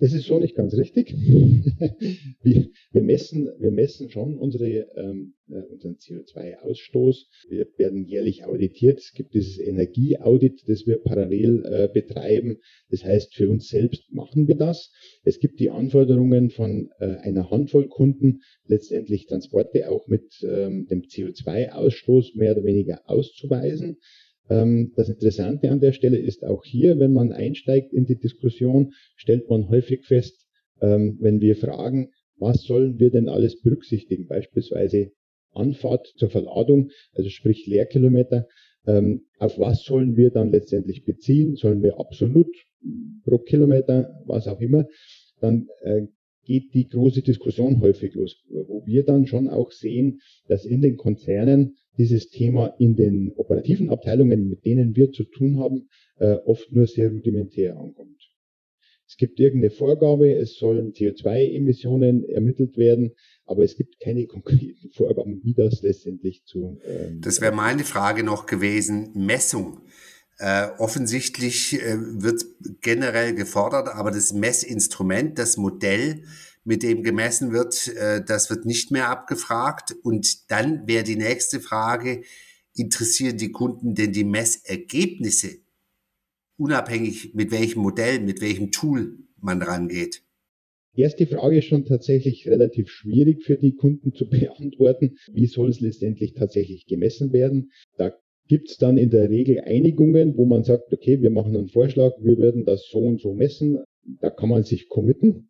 Das 0.00 0.14
ist 0.14 0.26
so 0.26 0.38
nicht 0.38 0.54
ganz 0.54 0.74
richtig. 0.74 1.12
wir, 2.42 2.70
wir, 2.90 3.02
messen, 3.02 3.50
wir 3.58 3.70
messen 3.70 4.08
schon 4.08 4.38
unsere, 4.38 4.66
ähm, 4.96 5.34
äh, 5.50 5.60
unseren 5.70 5.96
CO2-Ausstoß. 5.96 7.26
Wir 7.50 7.66
werden 7.76 8.06
jährlich 8.06 8.44
auditiert. 8.46 8.98
Es 8.98 9.12
gibt 9.12 9.34
dieses 9.34 9.58
Energieaudit, 9.58 10.62
das 10.66 10.86
wir 10.86 11.02
parallel 11.02 11.64
äh, 11.66 11.88
betreiben. 11.92 12.56
Das 12.88 13.04
heißt, 13.04 13.34
für 13.34 13.50
uns 13.50 13.68
selbst 13.68 14.10
machen 14.10 14.48
wir 14.48 14.54
das. 14.54 14.90
Es 15.22 15.38
gibt 15.38 15.60
die 15.60 15.68
Anforderungen 15.68 16.48
von 16.48 16.88
äh, 16.98 17.16
einer 17.16 17.50
Handvoll 17.50 17.88
Kunden, 17.88 18.40
letztendlich 18.64 19.26
Transporte 19.26 19.90
auch 19.90 20.06
mit 20.06 20.32
ähm, 20.42 20.86
dem 20.90 21.02
CO2-Ausstoß 21.02 22.38
mehr 22.38 22.52
oder 22.52 22.64
weniger 22.64 23.02
auszuweisen. 23.04 23.98
Ähm, 24.50 24.92
das 24.96 25.08
Interessante 25.08 25.70
an 25.70 25.80
der 25.80 25.92
Stelle 25.92 26.18
ist 26.18 26.44
auch 26.44 26.64
hier, 26.64 26.98
wenn 26.98 27.12
man 27.12 27.32
einsteigt 27.32 27.92
in 27.92 28.04
die 28.04 28.18
Diskussion, 28.18 28.92
stellt 29.16 29.48
man 29.48 29.68
häufig 29.68 30.04
fest, 30.04 30.46
ähm, 30.82 31.16
wenn 31.20 31.40
wir 31.40 31.56
fragen, 31.56 32.10
was 32.36 32.62
sollen 32.62 32.98
wir 32.98 33.10
denn 33.10 33.28
alles 33.28 33.60
berücksichtigen, 33.60 34.26
beispielsweise 34.26 35.12
Anfahrt 35.52 36.06
zur 36.16 36.30
Verladung, 36.30 36.90
also 37.12 37.28
sprich 37.30 37.66
Leerkilometer, 37.66 38.46
ähm, 38.86 39.26
auf 39.38 39.58
was 39.58 39.84
sollen 39.84 40.16
wir 40.16 40.30
dann 40.30 40.50
letztendlich 40.50 41.04
beziehen? 41.04 41.56
Sollen 41.56 41.82
wir 41.82 41.98
absolut 41.98 42.48
pro 43.24 43.38
Kilometer, 43.38 44.10
was 44.26 44.48
auch 44.48 44.60
immer? 44.60 44.86
Dann 45.40 45.68
äh, 45.82 46.06
geht 46.44 46.72
die 46.74 46.88
große 46.88 47.22
Diskussion 47.22 47.80
häufig 47.80 48.14
los, 48.14 48.42
wo 48.48 48.84
wir 48.86 49.04
dann 49.04 49.26
schon 49.26 49.48
auch 49.48 49.70
sehen, 49.70 50.20
dass 50.48 50.64
in 50.64 50.80
den 50.80 50.96
Konzernen 50.96 51.76
dieses 52.00 52.30
Thema 52.30 52.74
in 52.78 52.96
den 52.96 53.30
operativen 53.36 53.90
Abteilungen, 53.90 54.48
mit 54.48 54.64
denen 54.64 54.96
wir 54.96 55.12
zu 55.12 55.24
tun 55.24 55.58
haben, 55.58 55.88
äh, 56.16 56.36
oft 56.46 56.72
nur 56.72 56.86
sehr 56.86 57.10
rudimentär 57.10 57.76
ankommt. 57.76 58.18
Es 59.06 59.18
gibt 59.18 59.38
irgendeine 59.38 59.70
Vorgabe, 59.70 60.32
es 60.32 60.56
sollen 60.56 60.92
CO2-Emissionen 60.92 62.24
ermittelt 62.24 62.78
werden, 62.78 63.10
aber 63.44 63.64
es 63.64 63.76
gibt 63.76 64.00
keine 64.00 64.24
konkreten 64.26 64.88
Vorgaben, 64.94 65.42
wie 65.44 65.52
das 65.52 65.82
letztendlich 65.82 66.44
zu. 66.46 66.78
Ähm, 66.86 67.20
das 67.20 67.42
wäre 67.42 67.54
meine 67.54 67.84
Frage 67.84 68.24
noch 68.24 68.46
gewesen, 68.46 69.10
Messung. 69.14 69.82
Äh, 70.38 70.68
offensichtlich 70.78 71.82
äh, 71.82 71.98
wird 71.98 72.42
generell 72.80 73.34
gefordert, 73.34 73.88
aber 73.88 74.10
das 74.10 74.32
Messinstrument, 74.32 75.38
das 75.38 75.58
Modell, 75.58 76.22
mit 76.64 76.82
dem 76.82 77.02
gemessen 77.02 77.52
wird, 77.52 77.88
äh, 77.96 78.22
das 78.24 78.50
wird 78.50 78.64
nicht 78.64 78.90
mehr 78.90 79.08
abgefragt. 79.08 79.96
Und 80.02 80.50
dann 80.50 80.86
wäre 80.86 81.04
die 81.04 81.16
nächste 81.16 81.60
Frage, 81.60 82.22
interessieren 82.74 83.36
die 83.36 83.52
Kunden 83.52 83.94
denn 83.94 84.12
die 84.12 84.24
Messergebnisse, 84.24 85.58
unabhängig 86.56 87.34
mit 87.34 87.50
welchem 87.50 87.82
Modell, 87.82 88.20
mit 88.20 88.40
welchem 88.40 88.70
Tool 88.70 89.18
man 89.38 89.62
rangeht? 89.62 90.22
Die 90.96 91.02
erste 91.02 91.26
Frage 91.26 91.58
ist 91.58 91.66
schon 91.66 91.84
tatsächlich 91.84 92.48
relativ 92.48 92.90
schwierig 92.90 93.44
für 93.44 93.56
die 93.56 93.74
Kunden 93.74 94.12
zu 94.12 94.28
beantworten. 94.30 95.16
Wie 95.32 95.46
soll 95.46 95.70
es 95.70 95.80
letztendlich 95.80 96.34
tatsächlich 96.34 96.86
gemessen 96.86 97.32
werden? 97.32 97.70
Da 97.96 98.12
gibt 98.48 98.68
es 98.68 98.78
dann 98.78 98.98
in 98.98 99.10
der 99.10 99.30
Regel 99.30 99.60
Einigungen, 99.60 100.36
wo 100.36 100.44
man 100.44 100.64
sagt, 100.64 100.92
okay, 100.92 101.22
wir 101.22 101.30
machen 101.30 101.56
einen 101.56 101.68
Vorschlag, 101.68 102.12
wir 102.20 102.36
werden 102.38 102.64
das 102.64 102.88
so 102.90 102.98
und 102.98 103.20
so 103.20 103.32
messen. 103.32 103.78
Da 104.20 104.30
kann 104.30 104.48
man 104.48 104.64
sich 104.64 104.88
committen. 104.88 105.49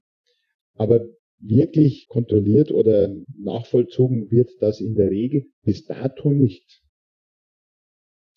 Aber 0.81 1.07
wirklich 1.41 2.09
kontrolliert 2.09 2.73
oder 2.73 3.15
nachvollzogen 3.39 4.31
wird 4.31 4.49
das 4.61 4.81
in 4.81 4.95
der 4.95 5.11
Regel 5.11 5.45
bis 5.63 5.85
dato 5.85 6.31
nicht. 6.33 6.81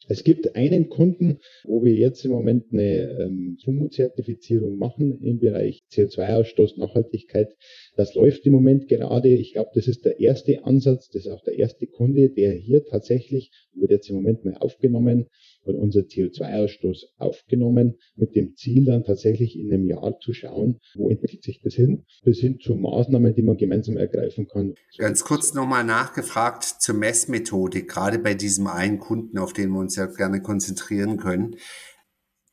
Es 0.09 0.25
gibt 0.25 0.53
einen 0.57 0.89
Kunden, 0.89 1.39
wo 1.63 1.85
wir 1.85 1.93
jetzt 1.93 2.25
im 2.25 2.31
Moment 2.31 2.65
eine 2.73 3.17
ähm, 3.21 3.57
FUMO-Zertifizierung 3.63 4.77
machen 4.77 5.21
im 5.21 5.39
Bereich 5.39 5.83
CO2-Ausstoß, 5.93 6.77
Nachhaltigkeit. 6.77 7.55
Das 7.95 8.13
läuft 8.13 8.45
im 8.45 8.51
Moment 8.51 8.89
gerade. 8.89 9.29
Ich 9.29 9.53
glaube, 9.53 9.69
das 9.73 9.87
ist 9.87 10.03
der 10.03 10.19
erste 10.19 10.65
Ansatz, 10.65 11.07
das 11.07 11.25
ist 11.25 11.31
auch 11.31 11.43
der 11.45 11.57
erste 11.57 11.87
Kunde, 11.87 12.29
der 12.29 12.51
hier 12.51 12.83
tatsächlich, 12.83 13.51
wird 13.73 13.91
jetzt 13.91 14.09
im 14.09 14.17
Moment 14.17 14.43
mal 14.43 14.57
aufgenommen, 14.57 15.29
und 15.63 15.75
unser 15.75 16.01
CO2-Ausstoß 16.01 17.05
aufgenommen, 17.17 17.97
mit 18.15 18.35
dem 18.35 18.55
Ziel 18.55 18.85
dann 18.85 19.03
tatsächlich 19.03 19.57
in 19.57 19.73
einem 19.73 19.87
Jahr 19.87 20.19
zu 20.19 20.33
schauen, 20.33 20.79
wo 20.95 21.09
entwickelt 21.09 21.43
sich 21.43 21.61
das 21.61 21.73
hin, 21.73 22.05
bis 22.23 22.39
hin 22.39 22.59
zu 22.59 22.75
Maßnahmen, 22.75 23.33
die 23.33 23.41
man 23.41 23.57
gemeinsam 23.57 23.97
ergreifen 23.97 24.47
kann. 24.47 24.75
Ganz 24.97 25.23
kurz 25.23 25.53
nochmal 25.53 25.83
nachgefragt 25.83 26.63
zur 26.63 26.95
Messmethodik, 26.95 27.89
gerade 27.89 28.19
bei 28.19 28.33
diesem 28.33 28.67
einen 28.67 28.99
Kunden, 28.99 29.37
auf 29.37 29.53
den 29.53 29.69
wir 29.71 29.79
uns 29.79 29.95
ja 29.95 30.05
gerne 30.05 30.41
konzentrieren 30.41 31.17
können. 31.17 31.55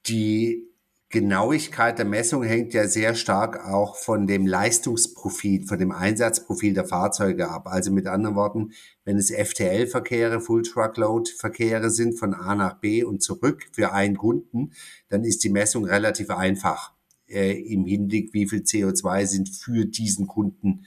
Die 0.07 0.70
Genauigkeit 1.12 1.99
der 1.99 2.05
Messung 2.05 2.45
hängt 2.45 2.73
ja 2.73 2.87
sehr 2.87 3.17
stark 3.17 3.67
auch 3.67 3.97
von 3.97 4.29
dem 4.29 4.47
Leistungsprofil, 4.47 5.67
von 5.67 5.76
dem 5.76 5.90
Einsatzprofil 5.90 6.73
der 6.73 6.85
Fahrzeuge 6.85 7.49
ab. 7.49 7.67
Also 7.67 7.90
mit 7.90 8.07
anderen 8.07 8.37
Worten, 8.37 8.71
wenn 9.05 9.17
es 9.17 9.33
FTL-Verkehre, 9.33 10.40
Full 10.40 10.62
Truckload-Verkehre 10.62 11.90
sind 11.90 12.17
von 12.17 12.33
A 12.33 12.55
nach 12.55 12.79
B 12.79 13.02
und 13.02 13.23
zurück 13.23 13.67
für 13.73 13.93
einen 13.93 14.17
Kunden, 14.17 14.71
dann 15.09 15.25
ist 15.25 15.43
die 15.43 15.50
Messung 15.50 15.85
relativ 15.85 16.31
einfach 16.31 16.93
äh, 17.29 17.61
im 17.61 17.87
Hinblick, 17.87 18.33
wie 18.33 18.47
viel 18.47 18.61
CO2 18.61 19.26
sind 19.26 19.49
für 19.49 19.87
diesen 19.87 20.29
Kunden 20.29 20.87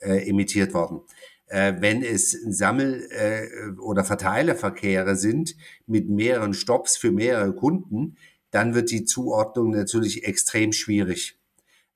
äh, 0.00 0.28
emittiert 0.28 0.74
worden. 0.74 1.00
Äh, 1.46 1.76
wenn 1.80 2.02
es 2.02 2.32
Sammel- 2.32 3.08
äh, 3.10 3.70
oder 3.80 4.04
Verteilerverkehre 4.04 5.16
sind 5.16 5.56
mit 5.86 6.10
mehreren 6.10 6.52
Stops 6.52 6.98
für 6.98 7.10
mehrere 7.10 7.54
Kunden, 7.54 8.16
dann 8.52 8.74
wird 8.74 8.90
die 8.90 9.04
Zuordnung 9.04 9.70
natürlich 9.70 10.24
extrem 10.24 10.72
schwierig 10.72 11.36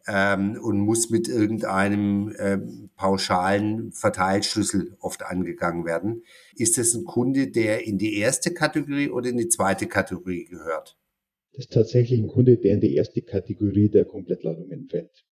ähm, 0.09 0.59
und 0.61 0.79
muss 0.79 1.11
mit 1.11 1.29
irgendeinem 1.29 2.35
äh, 2.37 2.59
pauschalen 2.97 3.93
Verteilschlüssel 3.93 4.97
oft 5.01 5.23
angegangen 5.23 5.85
werden. 5.85 6.23
Ist 6.57 6.79
es 6.79 6.95
ein 6.95 7.05
Kunde, 7.05 7.49
der 7.49 7.87
in 7.87 7.99
die 7.99 8.17
erste 8.17 8.53
Kategorie 8.53 9.11
oder 9.11 9.29
in 9.29 9.37
die 9.37 9.49
zweite 9.49 9.87
Kategorie 9.87 10.47
gehört? 10.47 10.97
Das 11.53 11.67
ist 11.67 11.73
tatsächlich 11.73 12.21
ein 12.21 12.29
Kunde, 12.29 12.57
der 12.57 12.75
in 12.75 12.81
die 12.81 12.95
erste 12.95 13.23
Kategorie 13.23 13.89
der 13.89 14.05
Komplettladungen 14.05 14.89
fällt. 14.89 15.25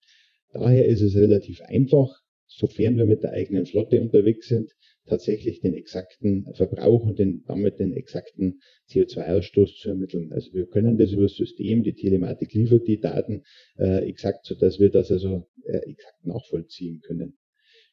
Daher 0.53 0.87
ist 0.87 1.01
es 1.01 1.15
relativ 1.15 1.61
einfach, 1.63 2.21
sofern 2.47 2.97
wir 2.97 3.07
mit 3.07 3.23
der 3.23 3.33
eigenen 3.33 3.67
Flotte 3.67 4.01
unterwegs 4.01 4.49
sind, 4.49 4.73
tatsächlich 5.07 5.61
den 5.61 5.75
exakten 5.75 6.47
Verbrauch 6.55 7.05
und 7.05 7.19
den, 7.19 7.45
damit 7.47 7.79
den 7.79 7.93
exakten 7.93 8.61
CO2-Ausstoß 8.91 9.81
zu 9.81 9.89
ermitteln. 9.89 10.33
Also 10.33 10.53
wir 10.53 10.67
können 10.67 10.99
das 10.99 11.13
über 11.13 11.23
das 11.23 11.35
System, 11.35 11.83
die 11.83 11.95
Telematik 11.95 12.53
liefert 12.53 12.87
die 12.87 13.01
Daten 13.01 13.43
äh, 13.79 14.09
exakt, 14.09 14.47
so 14.47 14.55
dass 14.55 14.79
wir 14.79 14.91
das 14.91 15.11
also 15.11 15.49
äh, 15.65 15.79
exakt 15.79 16.25
nachvollziehen 16.25 17.01
können. 17.01 17.37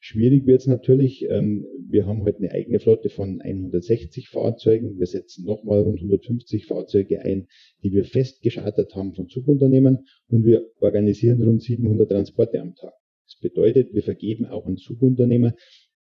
Schwierig 0.01 0.45
wird 0.45 0.61
es 0.61 0.67
natürlich, 0.67 1.25
ähm, 1.29 1.65
wir 1.89 2.05
haben 2.05 2.23
heute 2.23 2.37
eine 2.37 2.51
eigene 2.51 2.79
Flotte 2.79 3.09
von 3.09 3.41
160 3.41 4.29
Fahrzeugen. 4.29 4.97
Wir 4.97 5.07
setzen 5.07 5.43
nochmal 5.43 5.81
rund 5.81 5.97
150 5.97 6.67
Fahrzeuge 6.67 7.19
ein, 7.19 7.47
die 7.83 7.91
wir 7.91 8.05
fest 8.05 8.41
geschartet 8.41 8.95
haben 8.95 9.13
von 9.13 9.27
Zugunternehmen 9.27 10.05
und 10.29 10.45
wir 10.45 10.69
organisieren 10.79 11.43
rund 11.43 11.61
700 11.61 12.09
Transporte 12.09 12.61
am 12.61 12.75
Tag. 12.75 12.93
Das 13.25 13.39
bedeutet, 13.41 13.93
wir 13.93 14.01
vergeben 14.01 14.45
auch 14.45 14.65
an 14.65 14.77
Subunternehmer 14.77 15.53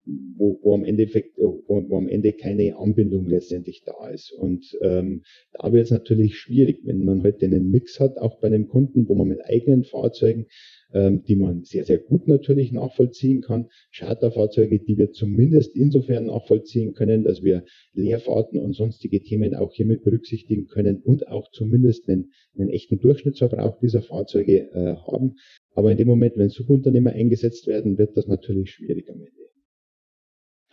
wo, 0.05 0.59
wo, 0.61 0.73
am 0.73 0.83
Endeffekt, 0.83 1.37
wo, 1.37 1.63
wo 1.67 1.97
am 1.97 2.07
Ende 2.07 2.33
keine 2.33 2.77
Anbindung 2.77 3.25
letztendlich 3.25 3.83
da 3.85 4.09
ist. 4.09 4.31
Und 4.31 4.77
ähm, 4.81 5.23
da 5.53 5.71
wird 5.71 5.85
es 5.85 5.91
natürlich 5.91 6.37
schwierig, 6.37 6.81
wenn 6.83 7.03
man 7.03 7.23
heute 7.23 7.45
einen 7.45 7.71
Mix 7.71 7.99
hat, 7.99 8.17
auch 8.17 8.39
bei 8.39 8.47
einem 8.47 8.67
Kunden, 8.67 9.07
wo 9.07 9.15
man 9.15 9.27
mit 9.27 9.43
eigenen 9.43 9.83
Fahrzeugen, 9.83 10.47
ähm, 10.93 11.23
die 11.23 11.35
man 11.35 11.63
sehr, 11.63 11.85
sehr 11.85 11.97
gut 11.97 12.27
natürlich 12.27 12.71
nachvollziehen 12.71 13.41
kann, 13.41 13.67
Charterfahrzeuge, 13.95 14.79
die 14.79 14.97
wir 14.97 15.11
zumindest 15.11 15.75
insofern 15.75 16.27
nachvollziehen 16.27 16.93
können, 16.93 17.23
dass 17.23 17.43
wir 17.43 17.65
Leerfahrten 17.93 18.59
und 18.59 18.73
sonstige 18.73 19.21
Themen 19.21 19.55
auch 19.55 19.73
hiermit 19.73 20.03
berücksichtigen 20.03 20.67
können 20.67 21.01
und 21.01 21.27
auch 21.27 21.49
zumindest 21.51 22.07
einen, 22.07 22.31
einen 22.57 22.69
echten 22.69 22.99
Durchschnittsverbrauch 22.99 23.79
dieser 23.79 24.01
Fahrzeuge 24.01 24.71
äh, 24.71 24.95
haben. 25.07 25.35
Aber 25.73 25.91
in 25.91 25.97
dem 25.97 26.07
Moment, 26.07 26.37
wenn 26.37 26.49
Subunternehmer 26.49 27.11
eingesetzt 27.11 27.67
werden, 27.67 27.97
wird 27.97 28.15
das 28.15 28.27
natürlich 28.27 28.71
schwierig 28.71 29.09
am 29.09 29.19
Ende. 29.19 29.54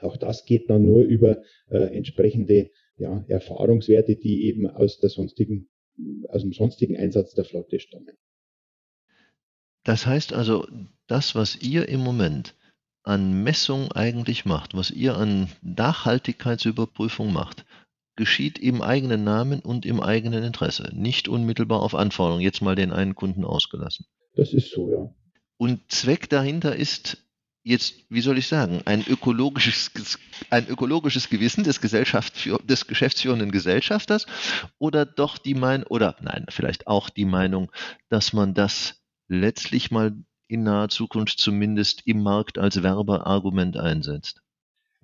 Auch 0.03 0.17
das 0.17 0.45
geht 0.45 0.69
dann 0.71 0.85
nur 0.85 1.03
über 1.03 1.43
äh, 1.69 1.97
entsprechende 1.97 2.71
ja, 2.97 3.25
Erfahrungswerte, 3.29 4.17
die 4.17 4.45
eben 4.47 4.67
aus, 4.67 4.99
der 4.99 5.11
sonstigen, 5.11 5.69
aus 6.29 6.43
dem 6.43 6.53
sonstigen 6.53 6.97
Einsatz 6.97 7.35
der 7.35 7.45
Flotte 7.45 7.81
stammen. 7.81 8.17
Das 9.85 10.07
heißt 10.07 10.33
also, 10.33 10.67
das, 11.07 11.35
was 11.35 11.61
ihr 11.61 11.89
im 11.89 12.01
Moment 12.01 12.55
an 13.03 13.43
Messung 13.43 13.91
eigentlich 13.93 14.45
macht, 14.45 14.75
was 14.75 14.91
ihr 14.91 15.17
an 15.17 15.49
Nachhaltigkeitsüberprüfung 15.63 17.33
macht, 17.33 17.65
geschieht 18.15 18.59
im 18.59 18.83
eigenen 18.83 19.25
Namen 19.25 19.61
und 19.61 19.87
im 19.87 20.01
eigenen 20.01 20.45
Interesse, 20.45 20.91
nicht 20.95 21.29
unmittelbar 21.29 21.83
auf 21.83 21.95
Anforderung, 21.95 22.41
jetzt 22.41 22.61
mal 22.61 22.77
den 22.77 22.93
einen 22.93 23.15
Kunden 23.15 23.45
ausgelassen. 23.45 24.07
Das 24.35 24.53
ist 24.53 24.71
so, 24.71 24.91
ja. 24.91 25.15
Und 25.57 25.91
Zweck 25.91 26.29
dahinter 26.29 26.77
ist 26.77 27.19
jetzt, 27.63 27.95
wie 28.09 28.21
soll 28.21 28.39
ich 28.39 28.49
sagen, 28.49 28.83
ein 28.85 29.05
ökologisches, 29.07 29.91
ein 30.51 30.67
ökologisches 30.69 31.29
Gewissen 31.29 31.65
des, 31.65 31.81
des 31.81 32.87
geschäftsführenden 32.87 33.51
Gesellschafters 33.53 34.27
oder 34.79 35.07
doch 35.07 35.39
die 35.39 35.55
Meinung, 35.55 35.87
oder 35.89 36.17
nein, 36.21 36.47
vielleicht 36.49 36.87
auch 36.87 37.11
die 37.11 37.25
Meinung, 37.25 37.71
dass 38.09 38.33
man 38.33 38.55
das 38.55 39.03
letztlich 39.29 39.91
mal 39.91 40.13
in 40.49 40.65
naher 40.65 40.89
Zukunft 40.89 41.39
zumindest 41.39 42.07
im 42.07 42.23
Markt 42.23 42.59
als 42.59 42.83
Werbeargument 42.83 43.77
einsetzt? 43.77 44.43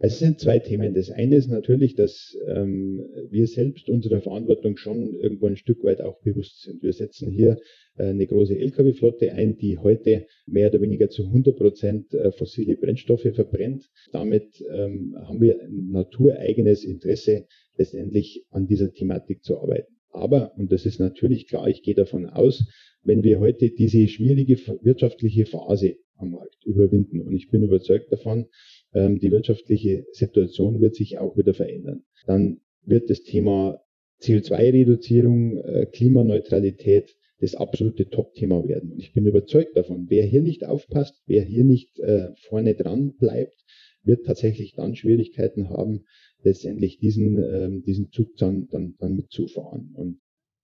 Es 0.01 0.21
sind 0.21 0.39
zwei 0.39 0.61
Themen. 0.61 0.95
Das 0.95 1.11
eine 1.11 1.35
ist 1.35 1.49
natürlich, 1.49 1.97
dass 1.97 2.39
ähm, 2.47 3.05
wir 3.31 3.49
selbst 3.49 3.89
unserer 3.89 4.21
Verantwortung 4.21 4.77
schon 4.77 5.13
irgendwo 5.15 5.47
ein 5.47 5.57
Stück 5.57 5.83
weit 5.83 6.01
auch 6.01 6.21
bewusst 6.21 6.63
sind. 6.63 6.85
Wir 6.85 6.93
setzen 6.93 7.33
hier 7.33 7.59
äh, 7.97 8.05
eine 8.05 8.27
große 8.29 8.57
Lkw-Flotte 8.57 9.33
ein, 9.33 9.57
die 9.57 9.77
heute 9.79 10.27
mehr 10.47 10.69
oder 10.69 10.81
weniger 10.83 11.09
zu 11.09 11.25
100 11.25 11.57
Prozent 11.57 12.15
äh, 12.15 12.31
fossile 12.31 12.77
Brennstoffe 12.77 13.27
verbrennt. 13.35 13.91
Damit 14.13 14.63
ähm, 14.73 15.17
haben 15.19 15.41
wir 15.41 15.61
ein 15.61 15.91
natureigenes 15.91 16.85
Interesse, 16.85 17.47
letztendlich 17.77 18.45
an 18.51 18.69
dieser 18.69 18.93
Thematik 18.93 19.43
zu 19.43 19.59
arbeiten. 19.59 19.93
Aber, 20.11 20.53
und 20.57 20.71
das 20.71 20.87
ist 20.87 21.01
natürlich 21.01 21.49
klar, 21.49 21.67
ich 21.69 21.83
gehe 21.83 21.95
davon 21.95 22.27
aus, 22.27 22.65
wenn 23.03 23.25
wir 23.25 23.41
heute 23.41 23.71
diese 23.71 24.07
schwierige 24.07 24.57
wirtschaftliche 24.83 25.45
Phase 25.47 25.97
am 26.17 26.31
Markt 26.31 26.65
überwinden, 26.65 27.21
und 27.21 27.35
ich 27.35 27.49
bin 27.49 27.63
überzeugt 27.63 28.13
davon, 28.13 28.47
ähm, 28.93 29.19
die 29.19 29.31
wirtschaftliche 29.31 30.07
Situation 30.13 30.81
wird 30.81 30.95
sich 30.95 31.19
auch 31.19 31.37
wieder 31.37 31.55
verändern. 31.55 32.05
Dann 32.27 32.61
wird 32.83 33.11
das 33.11 33.23
Thema 33.23 33.81
CO2-Reduzierung, 34.21 35.59
äh, 35.59 35.87
Klimaneutralität 35.87 37.15
das 37.41 37.55
absolute 37.55 38.09
Top-Thema 38.09 38.67
werden. 38.67 38.93
Und 38.93 38.99
ich 38.99 39.13
bin 39.13 39.27
überzeugt 39.27 39.77
davon, 39.77 40.07
wer 40.09 40.25
hier 40.25 40.43
nicht 40.43 40.65
aufpasst, 40.65 41.23
wer 41.27 41.43
hier 41.45 41.65
nicht 41.65 41.99
äh, 42.01 42.31
vorne 42.49 42.75
dran 42.75 43.15
bleibt, 43.17 43.65
wird 44.03 44.27
tatsächlich 44.27 44.75
dann 44.75 44.97
Schwierigkeiten 44.97 45.71
haben, 45.71 46.05
letztendlich 46.43 46.99
diesen, 46.99 47.39
ähm, 47.39 47.83
diesen 47.85 48.11
Zug 48.11 48.37
dann, 48.37 48.69
dann, 48.71 48.95
dann 48.99 49.15
mitzufahren. 49.15 49.93
Und 49.95 50.21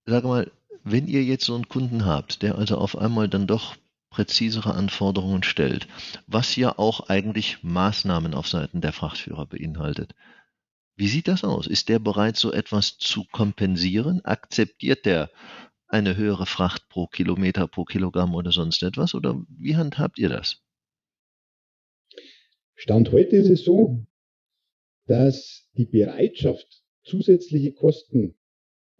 Sag 0.06 0.24
mal, 0.24 0.50
wenn 0.82 1.06
ihr 1.06 1.22
jetzt 1.22 1.44
so 1.44 1.54
einen 1.54 1.68
Kunden 1.68 2.04
habt, 2.04 2.42
der 2.42 2.58
also 2.58 2.76
auf 2.76 2.96
einmal 2.96 3.28
dann 3.28 3.46
doch 3.46 3.76
präzisere 4.14 4.74
Anforderungen 4.74 5.42
stellt, 5.42 5.88
was 6.28 6.54
ja 6.54 6.78
auch 6.78 7.08
eigentlich 7.08 7.64
Maßnahmen 7.64 8.32
auf 8.32 8.46
Seiten 8.46 8.80
der 8.80 8.92
Frachtführer 8.92 9.44
beinhaltet. 9.44 10.14
Wie 10.94 11.08
sieht 11.08 11.26
das 11.26 11.42
aus? 11.42 11.66
Ist 11.66 11.88
der 11.88 11.98
bereit, 11.98 12.36
so 12.36 12.52
etwas 12.52 12.96
zu 12.96 13.24
kompensieren? 13.24 14.24
Akzeptiert 14.24 15.04
der 15.04 15.32
eine 15.88 16.16
höhere 16.16 16.46
Fracht 16.46 16.88
pro 16.88 17.08
Kilometer, 17.08 17.66
pro 17.66 17.84
Kilogramm 17.84 18.36
oder 18.36 18.52
sonst 18.52 18.84
etwas? 18.84 19.16
Oder 19.16 19.44
wie 19.48 19.74
handhabt 19.74 20.20
ihr 20.20 20.28
das? 20.28 20.62
Stand 22.76 23.10
heute 23.10 23.34
ist 23.34 23.48
es 23.48 23.64
so, 23.64 24.06
dass 25.06 25.68
die 25.76 25.86
Bereitschaft, 25.86 26.84
zusätzliche 27.02 27.72
Kosten 27.72 28.36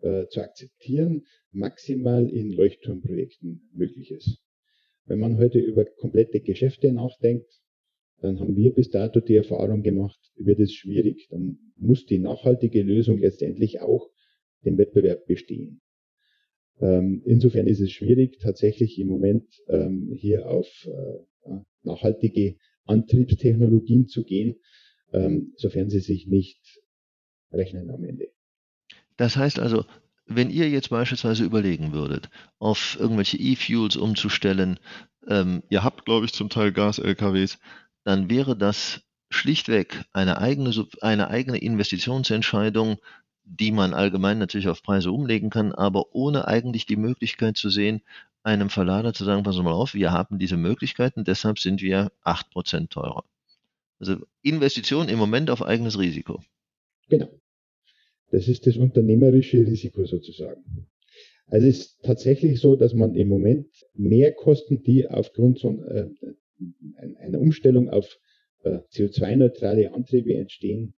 äh, 0.03 0.27
zu 0.27 0.41
akzeptieren, 0.41 1.25
maximal 1.53 2.29
in 2.29 2.51
Leuchtturmprojekten 2.51 3.71
möglich 3.73 4.11
ist. 4.11 4.44
Wenn 5.07 5.19
man 5.19 5.39
heute 5.39 5.59
über 5.59 5.85
komplette 5.85 6.41
Geschäfte 6.41 6.93
nachdenkt, 6.93 7.51
dann 8.21 8.41
haben 8.41 8.57
wir 8.57 8.73
bis 8.73 8.91
dato 8.91 9.21
die 9.21 9.37
Erfahrung 9.37 9.83
gemacht, 9.83 10.19
wird 10.37 10.61
es 10.61 10.73
schwierig. 10.73 11.29
Dann 11.31 11.59
muss 11.77 12.07
die 12.07 12.19
nachhaltige 12.19 12.83
Lösung 12.83 13.19
letztendlich 13.19 13.81
auch 13.81 14.11
dem 14.65 14.79
Wettbewerb 14.79 15.27
bestehen. 15.27 15.83
Ähm, 16.81 17.23
insofern 17.27 17.67
ist 17.67 17.81
es 17.81 17.93
schwierig, 17.93 18.39
tatsächlich 18.41 18.99
im 18.99 19.09
Moment 19.09 19.47
ähm, 19.69 20.11
hier 20.15 20.49
auf 20.49 20.67
äh, 20.87 21.51
nachhaltige 21.83 22.57
Antriebstechnologien 22.85 24.07
zu 24.07 24.25
gehen, 24.25 24.57
ähm, 25.13 25.53
sofern 25.57 25.91
sie 25.91 26.01
sich 26.01 26.27
nicht 26.27 26.81
rechnen 27.53 27.91
am 27.91 28.05
Ende. 28.05 28.29
Das 29.17 29.37
heißt 29.37 29.59
also, 29.61 29.85
wenn 30.27 30.51
ihr 30.51 30.69
jetzt 30.71 30.91
beispielsweise 30.91 31.45
überlegen 31.45 31.93
würdet, 31.93 32.31
auf 32.59 32.97
irgendwelche 32.99 33.39
E-Fuels 33.39 33.97
umzustellen, 33.97 34.79
ähm, 35.27 35.63
ihr 35.69 35.85
habt, 35.85 36.05
glaube 36.05 36.27
ich, 36.27 36.33
zum 36.33 36.49
Teil 36.49 36.73
Gas-LKWs, 36.73 37.59
dann 38.05 38.31
wäre 38.31 38.57
das 38.57 39.03
schlichtweg 39.31 40.05
eine 40.13 40.39
eigene, 40.39 40.73
eine 41.01 41.29
eigene 41.29 41.59
Investitionsentscheidung, 41.59 42.99
die 43.45 43.73
man 43.73 43.93
allgemein 43.93 44.39
natürlich 44.39 44.69
auf 44.69 44.83
Preise 44.83 45.11
umlegen 45.11 45.51
kann, 45.51 45.73
aber 45.73 46.15
ohne 46.15 46.49
eigentlich 46.49 46.87
die 46.87 46.97
Möglichkeit 46.97 47.57
zu 47.57 47.69
sehen, 47.69 48.03
einem 48.43 48.71
Verlader 48.71 49.13
zu 49.13 49.25
sagen, 49.25 49.43
pass 49.43 49.57
mal 49.57 49.73
auf, 49.73 49.95
wir 49.95 50.13
haben 50.13 50.39
diese 50.39 50.57
Möglichkeiten, 50.57 51.25
deshalb 51.25 51.59
sind 51.59 51.81
wir 51.81 52.13
8% 52.25 52.91
teurer. 52.91 53.25
Also 53.99 54.19
Investition 54.43 55.09
im 55.09 55.19
Moment 55.19 55.51
auf 55.51 55.63
eigenes 55.63 55.99
Risiko. 55.99 56.43
Genau. 57.09 57.29
Das 58.35 58.49
ist 58.49 58.67
das 58.67 58.77
unternehmerische 58.77 59.65
Risiko 59.65 60.05
sozusagen. 60.07 60.65
Also 61.47 61.69
es 61.69 61.79
ist 61.79 62.03
tatsächlich 62.03 62.59
so, 62.59 62.75
dass 62.75 62.93
man 62.93 63.15
im 63.15 63.29
Moment 63.29 63.69
mehr 63.95 64.33
Kosten, 64.33 64.83
die 64.83 65.09
aufgrund 65.09 65.61
so 65.61 65.81
äh, 65.85 66.09
einer 67.21 67.41
Umstellung 67.41 67.91
auf 67.91 68.19
äh, 68.65 68.79
CO2-neutrale 68.91 69.95
Antriebe 69.95 70.35
entstehen, 70.35 70.95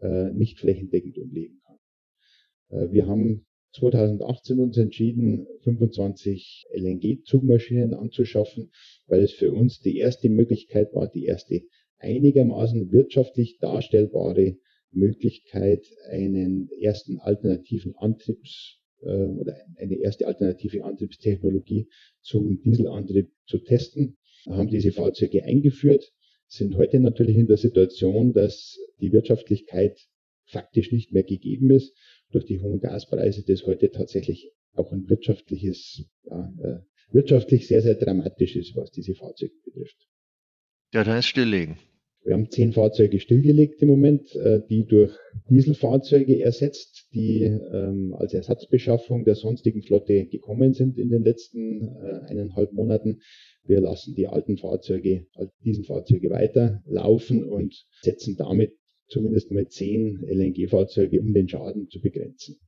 äh, 0.00 0.32
nicht 0.32 0.58
flächendeckend 0.58 1.16
umlegen 1.18 1.60
kann. 1.64 2.92
Wir 2.92 3.06
haben 3.06 3.46
2018 3.74 4.58
uns 4.58 4.76
entschieden, 4.76 5.46
25 5.62 6.66
LNG-Zugmaschinen 6.72 7.94
anzuschaffen, 7.94 8.72
weil 9.06 9.22
es 9.22 9.32
für 9.32 9.52
uns 9.52 9.80
die 9.80 9.98
erste 9.98 10.28
Möglichkeit 10.28 10.92
war, 10.92 11.08
die 11.08 11.24
erste 11.24 11.62
einigermaßen 11.98 12.90
wirtschaftlich 12.90 13.58
darstellbare 13.58 14.56
Möglichkeit, 14.92 15.86
einen 16.10 16.68
ersten 16.80 17.18
alternativen 17.20 17.94
Antriebs 17.96 18.78
äh, 19.02 19.24
oder 19.24 19.56
eine 19.76 19.96
erste 19.96 20.26
alternative 20.26 20.84
Antriebstechnologie 20.84 21.88
zum 22.20 22.60
Dieselantrieb 22.62 23.30
zu 23.46 23.58
testen, 23.58 24.16
haben 24.46 24.68
diese 24.68 24.92
Fahrzeuge 24.92 25.44
eingeführt, 25.44 26.12
sind 26.46 26.76
heute 26.76 26.98
natürlich 26.98 27.36
in 27.36 27.46
der 27.46 27.58
Situation, 27.58 28.32
dass 28.32 28.78
die 29.00 29.12
Wirtschaftlichkeit 29.12 29.98
faktisch 30.46 30.90
nicht 30.92 31.12
mehr 31.12 31.22
gegeben 31.22 31.70
ist 31.70 31.94
durch 32.30 32.44
die 32.44 32.60
hohen 32.60 32.80
Gaspreise, 32.80 33.44
das 33.46 33.66
heute 33.66 33.90
tatsächlich 33.90 34.52
auch 34.74 34.92
ein 34.92 35.08
wirtschaftliches, 35.08 36.04
ja, 36.24 36.52
äh, 36.62 36.78
wirtschaftlich 37.12 37.66
sehr, 37.66 37.82
sehr 37.82 37.94
dramatisch 37.94 38.56
ist, 38.56 38.74
was 38.76 38.90
diese 38.90 39.14
Fahrzeuge 39.14 39.54
betrifft. 39.64 40.08
Ja, 40.92 41.04
da 41.04 41.18
ist 41.18 41.26
stilllegen. 41.26 41.78
Wir 42.22 42.34
haben 42.34 42.50
zehn 42.50 42.72
Fahrzeuge 42.72 43.18
stillgelegt 43.18 43.80
im 43.80 43.88
Moment, 43.88 44.34
äh, 44.36 44.60
die 44.68 44.84
durch 44.84 45.16
Dieselfahrzeuge 45.48 46.42
ersetzt, 46.42 47.08
die 47.14 47.42
ähm, 47.42 48.14
als 48.14 48.34
Ersatzbeschaffung 48.34 49.24
der 49.24 49.36
sonstigen 49.36 49.82
Flotte 49.82 50.26
gekommen 50.26 50.74
sind 50.74 50.98
in 50.98 51.08
den 51.08 51.24
letzten 51.24 51.82
äh, 51.82 52.26
eineinhalb 52.28 52.72
Monaten. 52.72 53.20
Wir 53.64 53.80
lassen 53.80 54.14
die 54.14 54.26
alten 54.26 54.58
Fahrzeuge, 54.58 55.26
diesen 55.64 55.84
Fahrzeuge 55.84 56.30
weiter 56.30 56.82
laufen 56.86 57.44
und 57.44 57.86
setzen 58.02 58.36
damit 58.36 58.72
zumindest 59.08 59.50
mal 59.50 59.66
zehn 59.68 60.20
LNG-Fahrzeuge, 60.22 61.20
um 61.20 61.32
den 61.32 61.48
Schaden 61.48 61.88
zu 61.88 62.00
begrenzen. 62.00 62.58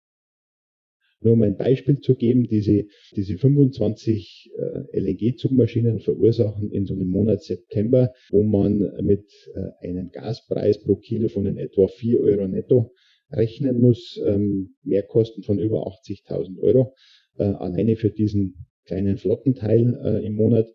Nur 1.23 1.35
um 1.35 1.43
ein 1.43 1.57
Beispiel 1.57 2.01
zu 2.01 2.15
geben, 2.15 2.45
diese, 2.45 2.87
diese 3.17 3.39
25 3.39 4.51
äh, 4.57 4.99
LNG-Zugmaschinen 4.99 6.01
verursachen 6.01 6.71
in 6.71 6.85
so 6.85 6.95
einem 6.95 7.09
Monat 7.09 7.43
September, 7.43 8.13
wo 8.31 8.43
man 8.43 8.79
mit 9.03 9.25
äh, 9.55 9.87
einem 9.87 10.11
Gaspreis 10.11 10.83
pro 10.83 10.97
Kilo 10.97 11.29
von 11.29 11.47
in 11.47 11.59
etwa 11.59 11.87
4 11.87 12.21
Euro 12.21 12.49
netto 12.49 12.93
rechnen 13.31 13.81
muss, 13.81 14.21
ähm, 14.27 14.75
Mehrkosten 14.83 15.43
von 15.43 15.59
über 15.59 15.87
80.000 15.87 16.61
Euro, 16.61 16.95
äh, 17.39 17.45
alleine 17.45 17.97
für 17.97 18.11
diesen 18.11 18.67
kleinen 18.85 19.17
Flottenteil 19.17 19.99
äh, 20.05 20.27
im 20.27 20.35
Monat. 20.35 20.67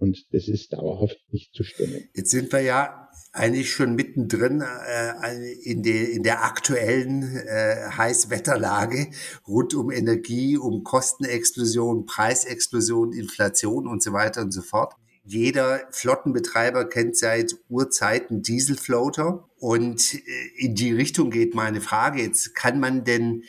Und 0.00 0.26
das 0.32 0.48
ist 0.48 0.72
dauerhaft 0.72 1.18
nicht 1.30 1.54
zu 1.54 1.62
stemmen. 1.62 2.08
Jetzt 2.14 2.30
sind 2.30 2.50
wir 2.52 2.62
ja 2.62 3.10
eigentlich 3.32 3.70
schon 3.70 3.94
mittendrin 3.94 4.62
äh, 4.62 5.52
in, 5.62 5.82
der, 5.82 6.10
in 6.10 6.22
der 6.22 6.42
aktuellen 6.42 7.36
äh, 7.36 7.90
Heißwetterlage 7.90 9.08
rund 9.46 9.74
um 9.74 9.90
Energie, 9.90 10.56
um 10.56 10.84
Kostenexplosion, 10.84 12.06
Preisexplosion, 12.06 13.12
Inflation 13.12 13.86
und 13.86 14.02
so 14.02 14.14
weiter 14.14 14.40
und 14.40 14.52
so 14.52 14.62
fort. 14.62 14.94
Jeder 15.22 15.86
Flottenbetreiber 15.90 16.88
kennt 16.88 17.18
seit 17.18 17.54
Urzeiten 17.68 18.40
Dieselfloater 18.40 19.50
und 19.58 20.14
äh, 20.14 20.18
in 20.56 20.74
die 20.74 20.92
Richtung 20.92 21.30
geht 21.30 21.54
meine 21.54 21.82
Frage 21.82 22.22
jetzt. 22.22 22.54
Kann 22.54 22.80
man 22.80 23.04
denn 23.04 23.44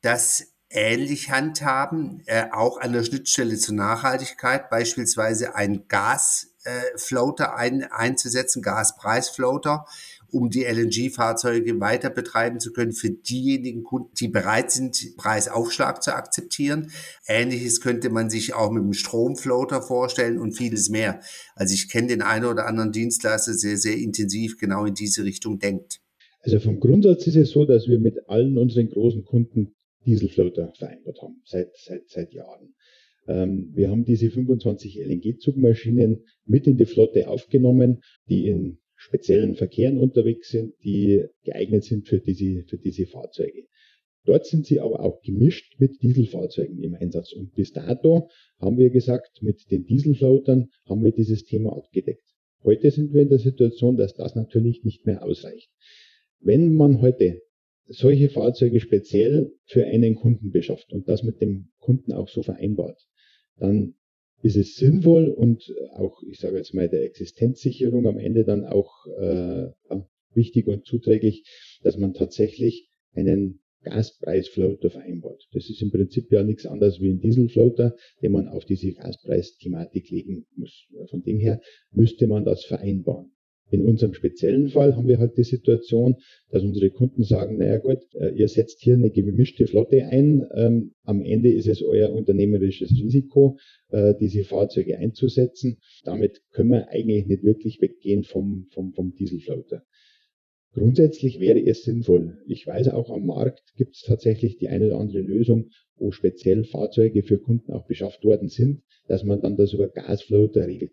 das 0.00 0.46
ähnlich 0.70 1.30
handhaben, 1.30 2.22
äh, 2.26 2.46
auch 2.52 2.78
an 2.78 2.92
der 2.92 3.02
Schnittstelle 3.02 3.56
zur 3.56 3.74
Nachhaltigkeit, 3.74 4.68
beispielsweise 4.70 5.54
ein 5.54 5.84
Gasfloater 5.88 7.56
ein, 7.56 7.84
einzusetzen, 7.84 8.60
Gaspreisfloater, 8.62 9.86
um 10.30 10.50
die 10.50 10.64
LNG-Fahrzeuge 10.64 11.80
weiter 11.80 12.10
betreiben 12.10 12.60
zu 12.60 12.72
können 12.72 12.92
für 12.92 13.10
diejenigen 13.10 13.82
Kunden, 13.82 14.10
die 14.20 14.28
bereit 14.28 14.70
sind, 14.70 15.16
Preisaufschlag 15.16 16.02
zu 16.02 16.14
akzeptieren. 16.14 16.90
Ähnliches 17.26 17.80
könnte 17.80 18.10
man 18.10 18.28
sich 18.28 18.52
auch 18.52 18.70
mit 18.70 18.82
dem 18.82 18.92
Stromfloater 18.92 19.80
vorstellen 19.80 20.38
und 20.38 20.52
vieles 20.52 20.90
mehr. 20.90 21.20
Also 21.54 21.72
ich 21.72 21.88
kenne 21.88 22.08
den 22.08 22.22
einen 22.22 22.44
oder 22.44 22.66
anderen 22.66 22.92
Dienstleister 22.92 23.54
sehr, 23.54 23.78
sehr 23.78 23.96
intensiv 23.96 24.58
genau 24.58 24.84
in 24.84 24.94
diese 24.94 25.24
Richtung 25.24 25.58
denkt. 25.58 26.00
Also 26.42 26.60
vom 26.60 26.78
Grundsatz 26.78 27.26
ist 27.26 27.36
es 27.36 27.50
so, 27.50 27.64
dass 27.64 27.88
wir 27.88 27.98
mit 27.98 28.28
allen 28.28 28.58
unseren 28.58 28.90
großen 28.90 29.24
Kunden 29.24 29.74
Dieselfloater 30.08 30.72
vereinbart 30.74 31.20
haben, 31.20 31.42
seit, 31.44 31.76
seit, 31.76 32.08
seit 32.08 32.32
Jahren. 32.32 32.74
Ähm, 33.26 33.72
wir 33.74 33.90
haben 33.90 34.04
diese 34.04 34.30
25 34.30 34.96
LNG-Zugmaschinen 34.96 36.24
mit 36.46 36.66
in 36.66 36.78
die 36.78 36.86
Flotte 36.86 37.28
aufgenommen, 37.28 38.00
die 38.26 38.48
in 38.48 38.78
speziellen 38.96 39.54
Verkehren 39.54 39.98
unterwegs 39.98 40.48
sind, 40.48 40.72
die 40.82 41.26
geeignet 41.44 41.84
sind 41.84 42.08
für 42.08 42.20
diese, 42.20 42.64
für 42.64 42.78
diese 42.78 43.06
Fahrzeuge. 43.06 43.66
Dort 44.24 44.46
sind 44.46 44.64
sie 44.64 44.80
aber 44.80 45.00
auch 45.00 45.20
gemischt 45.20 45.78
mit 45.78 46.02
Dieselfahrzeugen 46.02 46.82
im 46.82 46.94
Einsatz. 46.94 47.34
Und 47.34 47.54
bis 47.54 47.72
dato 47.72 48.30
haben 48.58 48.78
wir 48.78 48.90
gesagt, 48.90 49.42
mit 49.42 49.70
den 49.70 49.84
Dieselfloatern 49.84 50.70
haben 50.86 51.04
wir 51.04 51.12
dieses 51.12 51.44
Thema 51.44 51.76
abgedeckt. 51.76 52.24
Heute 52.64 52.90
sind 52.90 53.12
wir 53.12 53.22
in 53.22 53.28
der 53.28 53.38
Situation, 53.38 53.98
dass 53.98 54.14
das 54.14 54.34
natürlich 54.34 54.84
nicht 54.84 55.04
mehr 55.04 55.22
ausreicht. 55.22 55.70
Wenn 56.40 56.74
man 56.74 57.02
heute 57.02 57.42
solche 57.88 58.28
Fahrzeuge 58.28 58.80
speziell 58.80 59.52
für 59.64 59.84
einen 59.84 60.14
Kunden 60.14 60.50
beschafft 60.50 60.92
und 60.92 61.08
das 61.08 61.22
mit 61.22 61.40
dem 61.40 61.70
Kunden 61.78 62.12
auch 62.12 62.28
so 62.28 62.42
vereinbart, 62.42 63.00
dann 63.58 63.94
ist 64.42 64.56
es 64.56 64.76
sinnvoll 64.76 65.28
und 65.28 65.64
auch, 65.94 66.22
ich 66.22 66.38
sage 66.38 66.58
jetzt 66.58 66.74
mal, 66.74 66.88
der 66.88 67.02
Existenzsicherung 67.04 68.06
am 68.06 68.18
Ende 68.18 68.44
dann 68.44 68.64
auch 68.64 69.06
äh, 69.18 69.68
wichtig 70.34 70.68
und 70.68 70.86
zuträglich, 70.86 71.44
dass 71.82 71.96
man 71.96 72.14
tatsächlich 72.14 72.88
einen 73.14 73.60
Gaspreisfloater 73.82 74.90
vereinbart. 74.90 75.48
Das 75.52 75.68
ist 75.70 75.82
im 75.82 75.90
Prinzip 75.90 76.30
ja 76.30 76.42
nichts 76.42 76.66
anderes 76.66 77.00
wie 77.00 77.10
ein 77.10 77.20
Dieselfloater, 77.20 77.96
den 78.22 78.32
man 78.32 78.48
auf 78.48 78.64
diese 78.64 78.92
Gaspreisthematik 78.92 80.10
legen 80.10 80.46
muss. 80.56 80.88
Von 81.10 81.22
dem 81.22 81.38
her 81.38 81.60
müsste 81.90 82.26
man 82.26 82.44
das 82.44 82.64
vereinbaren. 82.64 83.32
In 83.70 83.84
unserem 83.84 84.14
speziellen 84.14 84.68
Fall 84.68 84.96
haben 84.96 85.08
wir 85.08 85.18
halt 85.18 85.36
die 85.36 85.44
Situation, 85.44 86.16
dass 86.50 86.62
unsere 86.62 86.90
Kunden 86.90 87.22
sagen, 87.22 87.58
naja 87.58 87.78
gut, 87.78 87.98
äh, 88.14 88.30
ihr 88.30 88.48
setzt 88.48 88.80
hier 88.80 88.94
eine 88.94 89.10
gemischte 89.10 89.66
Flotte 89.66 90.04
ein. 90.06 90.46
Ähm, 90.54 90.92
am 91.04 91.22
Ende 91.22 91.52
ist 91.52 91.68
es 91.68 91.82
euer 91.82 92.10
unternehmerisches 92.12 92.90
Risiko, 92.90 93.58
äh, 93.90 94.14
diese 94.18 94.44
Fahrzeuge 94.44 94.96
einzusetzen. 94.96 95.78
Damit 96.04 96.40
können 96.52 96.70
wir 96.70 96.88
eigentlich 96.88 97.26
nicht 97.26 97.42
wirklich 97.42 97.80
weggehen 97.82 98.24
vom, 98.24 98.66
vom, 98.70 98.94
vom 98.94 99.14
Dieselfloater. 99.14 99.84
Grundsätzlich 100.72 101.40
wäre 101.40 101.60
es 101.60 101.82
sinnvoll. 101.82 102.38
Ich 102.46 102.66
weiß 102.66 102.88
auch 102.88 103.10
am 103.10 103.26
Markt 103.26 103.62
gibt 103.76 103.96
es 103.96 104.02
tatsächlich 104.02 104.58
die 104.58 104.68
eine 104.68 104.86
oder 104.86 104.98
andere 104.98 105.20
Lösung, 105.20 105.70
wo 105.96 106.10
speziell 106.10 106.64
Fahrzeuge 106.64 107.22
für 107.22 107.38
Kunden 107.38 107.72
auch 107.72 107.86
beschafft 107.86 108.24
worden 108.24 108.48
sind, 108.48 108.82
dass 109.08 109.24
man 109.24 109.40
dann 109.40 109.56
das 109.56 109.72
über 109.72 109.88
Gasfloater 109.88 110.66
regelt. 110.66 110.92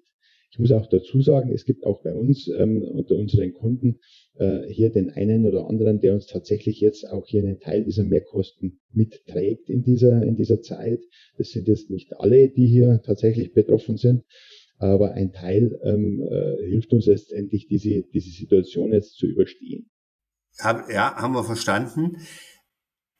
Ich 0.51 0.59
muss 0.59 0.71
auch 0.71 0.87
dazu 0.87 1.21
sagen, 1.21 1.51
es 1.51 1.65
gibt 1.65 1.85
auch 1.85 2.01
bei 2.01 2.13
uns 2.13 2.47
ähm, 2.47 2.81
unter 2.81 3.15
unseren 3.15 3.53
Kunden 3.53 3.99
äh, 4.35 4.67
hier 4.67 4.89
den 4.89 5.09
einen 5.09 5.45
oder 5.45 5.67
anderen, 5.67 5.99
der 5.99 6.13
uns 6.13 6.27
tatsächlich 6.27 6.79
jetzt 6.79 7.09
auch 7.09 7.25
hier 7.27 7.43
einen 7.43 7.59
Teil 7.59 7.83
dieser 7.83 8.03
Mehrkosten 8.03 8.79
mitträgt 8.91 9.69
in 9.69 9.83
dieser, 9.83 10.23
in 10.23 10.35
dieser 10.35 10.61
Zeit. 10.61 11.01
Das 11.37 11.49
sind 11.49 11.67
jetzt 11.67 11.89
nicht 11.89 12.13
alle, 12.17 12.49
die 12.49 12.67
hier 12.67 13.01
tatsächlich 13.05 13.53
betroffen 13.53 13.97
sind, 13.97 14.23
aber 14.77 15.11
ein 15.13 15.31
Teil 15.31 15.77
ähm, 15.83 16.21
äh, 16.21 16.67
hilft 16.67 16.93
uns 16.93 17.05
letztendlich, 17.05 17.67
diese, 17.67 18.03
diese 18.13 18.31
Situation 18.31 18.93
jetzt 18.93 19.15
zu 19.15 19.25
überstehen. 19.25 19.89
Ja, 20.57 21.15
haben 21.15 21.33
wir 21.33 21.43
verstanden. 21.43 22.17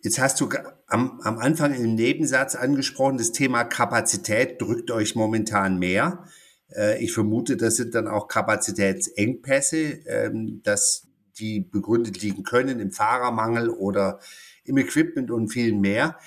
Jetzt 0.02 0.20
hast 0.20 0.40
du 0.40 0.50
am, 0.88 1.20
am 1.24 1.38
Anfang 1.38 1.74
im 1.74 1.96
Nebensatz 1.96 2.56
angesprochen, 2.56 3.18
das 3.18 3.32
Thema 3.32 3.64
Kapazität 3.64 4.62
drückt 4.62 4.92
euch 4.92 5.16
momentan 5.16 5.80
mehr. 5.80 6.26
Äh, 6.76 7.04
ich 7.04 7.14
vermute, 7.14 7.58
das 7.58 7.78
sind 7.78 7.96
dann 7.96 8.08
auch 8.08 8.28
Kapazitätsengpässe, 8.28 9.78
ähm, 10.08 10.62
dass 10.64 11.08
die 11.40 11.62
begründet 11.62 12.22
liegen 12.22 12.44
können 12.44 12.80
im 12.80 12.92
Fahrermangel 12.92 13.70
oder 13.70 14.20
im 14.64 14.78
Equipment 14.78 15.32
und 15.32 15.50
viel 15.50 15.74
mehr. 15.74 16.18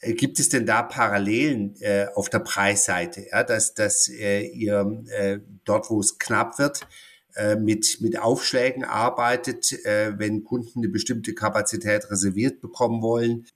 Äh, 0.00 0.14
gibt 0.14 0.38
es 0.38 0.48
denn 0.48 0.66
da 0.66 0.82
Parallelen 0.82 1.76
äh, 1.80 2.06
auf 2.14 2.28
der 2.28 2.40
Preisseite, 2.40 3.26
dass, 3.46 3.74
dass 3.74 4.08
ihr 4.08 5.42
dort, 5.64 5.90
wo 5.90 6.00
es 6.00 6.18
knapp 6.18 6.58
wird, 6.58 6.86
mit, 7.58 8.00
mit 8.00 8.16
Aufschlägen 8.16 8.84
arbeitet, 8.84 9.72
wenn 9.82 10.44
Kunden 10.44 10.78
eine 10.78 10.88
bestimmte 10.88 11.34
Kapazität 11.34 12.08
reserviert 12.08 12.60
bekommen 12.60 13.02
wollen? 13.02 13.46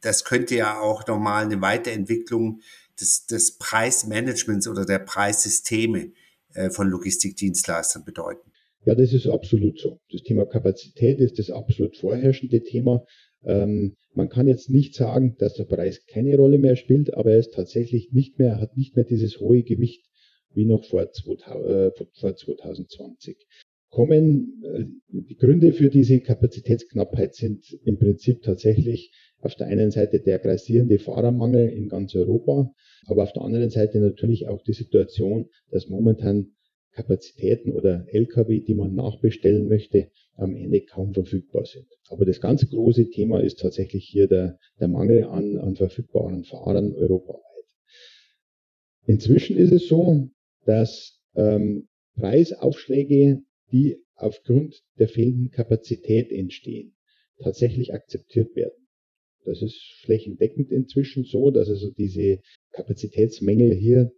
Das 0.00 0.24
könnte 0.24 0.56
ja 0.56 0.80
auch 0.80 1.06
nochmal 1.06 1.44
eine 1.44 1.60
Weiterentwicklung 1.60 2.60
des, 3.00 3.26
des 3.26 3.56
Preismanagements 3.58 4.68
oder 4.68 4.84
der 4.84 4.98
Preissysteme 4.98 6.12
äh, 6.54 6.70
von 6.70 6.88
Logistikdienstleistern 6.88 8.04
bedeuten. 8.04 8.50
Ja, 8.84 8.94
das 8.94 9.12
ist 9.12 9.26
absolut 9.26 9.78
so. 9.78 10.00
Das 10.10 10.22
Thema 10.22 10.46
Kapazität 10.46 11.20
ist 11.20 11.38
das 11.38 11.50
absolut 11.50 11.96
vorherrschende 11.96 12.62
Thema. 12.62 13.04
Ähm, 13.44 13.96
man 14.14 14.28
kann 14.28 14.48
jetzt 14.48 14.70
nicht 14.70 14.94
sagen, 14.94 15.36
dass 15.38 15.54
der 15.54 15.64
Preis 15.64 16.04
keine 16.06 16.36
Rolle 16.36 16.58
mehr 16.58 16.76
spielt, 16.76 17.14
aber 17.14 17.32
er 17.32 17.38
ist 17.38 17.54
tatsächlich 17.54 18.12
nicht 18.12 18.38
mehr, 18.38 18.60
hat 18.60 18.76
nicht 18.76 18.96
mehr 18.96 19.04
dieses 19.04 19.38
hohe 19.38 19.62
Gewicht 19.62 20.04
wie 20.52 20.64
noch 20.64 20.84
vor, 20.84 21.10
2000, 21.10 21.66
äh, 21.66 21.90
vor 21.92 22.34
2020. 22.34 23.36
Kommen, 23.90 24.62
äh, 24.64 24.84
die 25.08 25.36
Gründe 25.36 25.72
für 25.72 25.90
diese 25.90 26.20
Kapazitätsknappheit 26.20 27.34
sind 27.34 27.64
im 27.84 27.98
Prinzip 27.98 28.42
tatsächlich 28.42 29.12
auf 29.40 29.54
der 29.54 29.66
einen 29.66 29.90
Seite 29.90 30.20
der 30.20 30.38
grassierende 30.38 30.98
Fahrermangel 30.98 31.68
in 31.68 31.88
ganz 31.88 32.14
Europa, 32.14 32.72
aber 33.06 33.22
auf 33.22 33.32
der 33.32 33.42
anderen 33.42 33.70
Seite 33.70 33.98
natürlich 34.00 34.48
auch 34.48 34.62
die 34.62 34.72
Situation, 34.72 35.48
dass 35.70 35.88
momentan 35.88 36.52
Kapazitäten 36.92 37.72
oder 37.72 38.04
Lkw, 38.08 38.60
die 38.60 38.74
man 38.74 38.94
nachbestellen 38.94 39.68
möchte, 39.68 40.10
am 40.36 40.54
Ende 40.54 40.82
kaum 40.82 41.14
verfügbar 41.14 41.64
sind. 41.64 41.86
Aber 42.08 42.24
das 42.24 42.40
ganz 42.40 42.68
große 42.68 43.10
Thema 43.10 43.40
ist 43.40 43.60
tatsächlich 43.60 44.04
hier 44.04 44.26
der, 44.26 44.58
der 44.80 44.88
Mangel 44.88 45.24
an, 45.24 45.58
an 45.58 45.76
verfügbaren 45.76 46.44
Fahrern 46.44 46.92
europaweit. 46.94 47.40
Inzwischen 49.06 49.56
ist 49.56 49.72
es 49.72 49.88
so, 49.88 50.28
dass 50.64 51.20
ähm, 51.34 51.88
Preisaufschläge, 52.16 53.42
die 53.72 54.02
aufgrund 54.14 54.82
der 54.98 55.08
fehlenden 55.08 55.50
Kapazität 55.50 56.30
entstehen, 56.30 56.94
tatsächlich 57.38 57.94
akzeptiert 57.94 58.54
werden. 58.56 58.79
Das 59.44 59.62
ist 59.62 59.80
flächendeckend 60.04 60.70
inzwischen 60.70 61.24
so, 61.24 61.50
dass 61.50 61.68
also 61.68 61.90
diese 61.90 62.40
Kapazitätsmängel 62.72 63.74
hier 63.74 64.12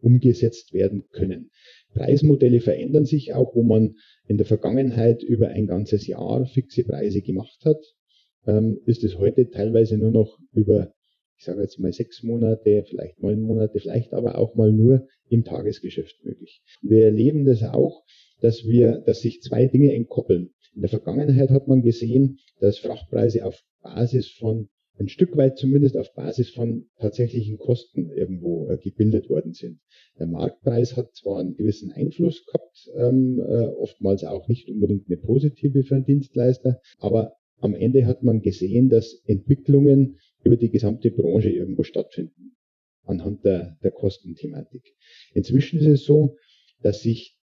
umgesetzt 0.00 0.72
werden 0.72 1.04
können. 1.10 1.50
Preismodelle 1.94 2.60
verändern 2.60 3.04
sich 3.04 3.34
auch, 3.34 3.54
wo 3.54 3.62
man 3.62 3.96
in 4.26 4.36
der 4.36 4.46
Vergangenheit 4.46 5.22
über 5.22 5.48
ein 5.48 5.66
ganzes 5.66 6.06
Jahr 6.06 6.46
fixe 6.46 6.84
Preise 6.84 7.22
gemacht 7.22 7.58
hat, 7.64 7.82
ähm, 8.46 8.80
ist 8.86 9.04
es 9.04 9.18
heute 9.18 9.50
teilweise 9.50 9.98
nur 9.98 10.10
noch 10.10 10.38
über, 10.52 10.92
ich 11.42 11.46
sage 11.46 11.62
jetzt 11.62 11.80
mal 11.80 11.92
sechs 11.92 12.22
Monate, 12.22 12.84
vielleicht 12.88 13.20
neun 13.20 13.42
Monate, 13.42 13.80
vielleicht 13.80 14.12
aber 14.12 14.38
auch 14.38 14.54
mal 14.54 14.72
nur 14.72 15.08
im 15.28 15.42
Tagesgeschäft 15.42 16.24
möglich. 16.24 16.62
Wir 16.82 17.06
erleben 17.06 17.44
das 17.44 17.64
auch, 17.64 18.04
dass 18.40 18.64
wir, 18.64 19.02
dass 19.06 19.22
sich 19.22 19.42
zwei 19.42 19.66
Dinge 19.66 19.92
entkoppeln. 19.92 20.50
In 20.76 20.82
der 20.82 20.90
Vergangenheit 20.90 21.50
hat 21.50 21.66
man 21.66 21.82
gesehen, 21.82 22.38
dass 22.60 22.78
Frachtpreise 22.78 23.44
auf 23.44 23.60
Basis 23.82 24.30
von 24.30 24.68
ein 25.00 25.08
Stück 25.08 25.36
weit 25.36 25.58
zumindest 25.58 25.96
auf 25.96 26.14
Basis 26.14 26.50
von 26.50 26.86
tatsächlichen 27.00 27.58
Kosten 27.58 28.12
irgendwo 28.12 28.68
äh, 28.68 28.76
gebildet 28.76 29.28
worden 29.28 29.52
sind. 29.52 29.80
Der 30.20 30.28
Marktpreis 30.28 30.96
hat 30.96 31.12
zwar 31.16 31.40
einen 31.40 31.56
gewissen 31.56 31.90
Einfluss 31.90 32.46
gehabt, 32.46 32.88
ähm, 32.94 33.40
äh, 33.40 33.66
oftmals 33.66 34.22
auch 34.22 34.46
nicht 34.46 34.68
unbedingt 34.68 35.08
eine 35.08 35.16
positive 35.16 35.82
für 35.82 35.96
einen 35.96 36.04
Dienstleister, 36.04 36.80
aber 36.98 37.32
am 37.58 37.74
Ende 37.74 38.06
hat 38.06 38.22
man 38.22 38.42
gesehen, 38.42 38.88
dass 38.90 39.22
Entwicklungen 39.26 40.18
über 40.44 40.56
die 40.56 40.70
gesamte 40.70 41.10
Branche 41.10 41.50
irgendwo 41.50 41.82
stattfinden, 41.82 42.56
anhand 43.04 43.44
der, 43.44 43.78
der 43.82 43.90
Kostenthematik. 43.90 44.82
Inzwischen 45.34 45.78
ist 45.80 45.86
es 45.86 46.04
so, 46.04 46.36
dass 46.80 47.02
sich 47.02 47.36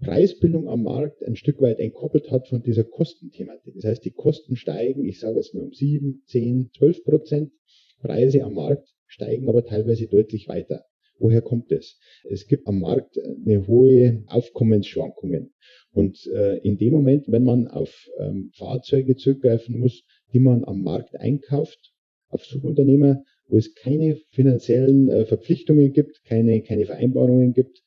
Preisbildung 0.00 0.68
am 0.68 0.82
Markt 0.82 1.24
ein 1.24 1.36
Stück 1.36 1.60
weit 1.60 1.78
entkoppelt 1.78 2.30
hat 2.30 2.48
von 2.48 2.62
dieser 2.62 2.84
Kostenthematik. 2.84 3.74
Das 3.76 3.84
heißt, 3.84 4.04
die 4.04 4.10
Kosten 4.10 4.56
steigen, 4.56 5.04
ich 5.04 5.20
sage 5.20 5.38
es 5.38 5.54
mal 5.54 5.62
um 5.62 5.72
7, 5.72 6.22
10, 6.26 6.70
12 6.76 7.04
Prozent. 7.04 7.52
Preise 8.00 8.42
am 8.42 8.54
Markt 8.54 8.88
steigen 9.06 9.48
aber 9.48 9.64
teilweise 9.64 10.06
deutlich 10.06 10.48
weiter. 10.48 10.84
Woher 11.18 11.42
kommt 11.42 11.70
es? 11.70 11.98
Es 12.28 12.48
gibt 12.48 12.66
am 12.66 12.80
Markt 12.80 13.16
eine 13.18 13.66
hohe 13.66 14.24
Aufkommensschwankungen. 14.26 15.54
Und 15.92 16.26
äh, 16.26 16.58
in 16.58 16.76
dem 16.76 16.92
Moment, 16.92 17.26
wenn 17.28 17.44
man 17.44 17.68
auf 17.68 18.08
ähm, 18.18 18.50
Fahrzeuge 18.56 19.16
zurückgreifen 19.16 19.78
muss, 19.78 20.04
die 20.34 20.40
man 20.40 20.64
am 20.64 20.82
Markt 20.82 21.16
einkauft, 21.16 21.94
auf 22.28 22.44
Subunternehmer, 22.44 23.24
wo 23.46 23.56
es 23.56 23.74
keine 23.74 24.16
finanziellen 24.30 25.08
äh, 25.08 25.24
Verpflichtungen 25.24 25.92
gibt, 25.92 26.24
keine, 26.24 26.60
keine 26.62 26.86
Vereinbarungen 26.86 27.52
gibt, 27.52 27.82